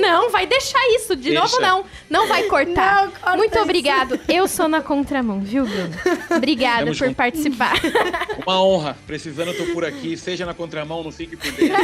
Não, 0.00 0.30
vai 0.30 0.46
deixar 0.46 0.78
isso. 0.96 1.14
De 1.16 1.30
Deixa. 1.30 1.40
novo, 1.40 1.60
não. 1.60 1.84
Não 2.10 2.28
vai 2.28 2.44
cortar. 2.44 3.04
Não, 3.04 3.10
corta 3.12 3.36
Muito 3.36 3.52
isso. 3.54 3.62
obrigado. 3.62 4.20
Eu 4.28 4.46
sou 4.48 4.68
na 4.68 4.80
contramão, 4.80 5.40
viu, 5.40 5.64
Bruno? 5.64 5.90
Obrigada 6.36 6.86
por 6.86 6.94
junto. 6.94 7.14
participar. 7.14 7.74
Uma 8.46 8.62
honra. 8.62 8.96
Precisando, 9.06 9.48
eu 9.52 9.66
tô 9.66 9.72
por 9.72 9.84
aqui, 9.84 10.16
seja 10.16 10.44
na 10.44 10.54
contramão, 10.54 11.02
no 11.02 11.10
Fique 11.12 11.36
Por 11.36 11.50
Dentro, 11.52 11.76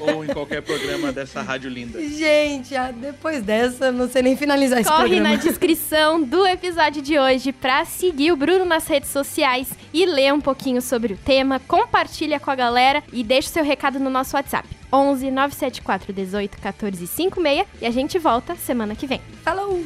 ou 0.00 0.24
em 0.24 0.28
qualquer 0.28 0.62
programa 0.62 1.12
dessa 1.12 1.42
rádio 1.42 1.70
linda. 1.70 2.00
Gente, 2.00 2.74
ah, 2.74 2.92
depois 2.92 3.42
dessa, 3.42 3.92
não 3.92 4.08
sei 4.08 4.22
nem 4.22 4.36
finalizar 4.36 4.80
esse 4.80 4.90
Corre 4.90 5.08
programa. 5.08 5.28
na 5.30 5.36
descrição 5.36 6.22
do 6.22 6.46
episódio 6.46 7.02
de 7.02 7.18
hoje 7.18 7.52
pra 7.52 7.84
seguir 7.84 8.32
o 8.32 8.36
Bruno 8.36 8.64
nas 8.64 8.86
redes 8.86 9.10
sociais 9.10 9.68
e 9.92 10.06
ler 10.06 10.32
um 10.32 10.40
pouquinho 10.40 10.80
sobre 10.80 11.14
o 11.14 11.16
tema. 11.16 11.60
Compartilha 11.60 12.40
com 12.40 12.50
a 12.50 12.54
galera 12.54 13.02
e 13.12 13.22
deixa 13.22 13.48
o 13.48 13.52
seu 13.52 13.64
recado 13.64 13.98
no 13.98 14.10
nosso 14.10 14.36
WhatsApp. 14.36 14.68
11 14.92 15.30
974 15.30 16.12
18 16.12 16.58
14 16.58 17.06
56 17.06 17.66
e 17.80 17.86
a 17.86 17.90
gente 17.90 18.18
volta 18.18 18.54
semana 18.56 18.94
que 18.94 19.06
vem. 19.06 19.20
Falou! 19.42 19.82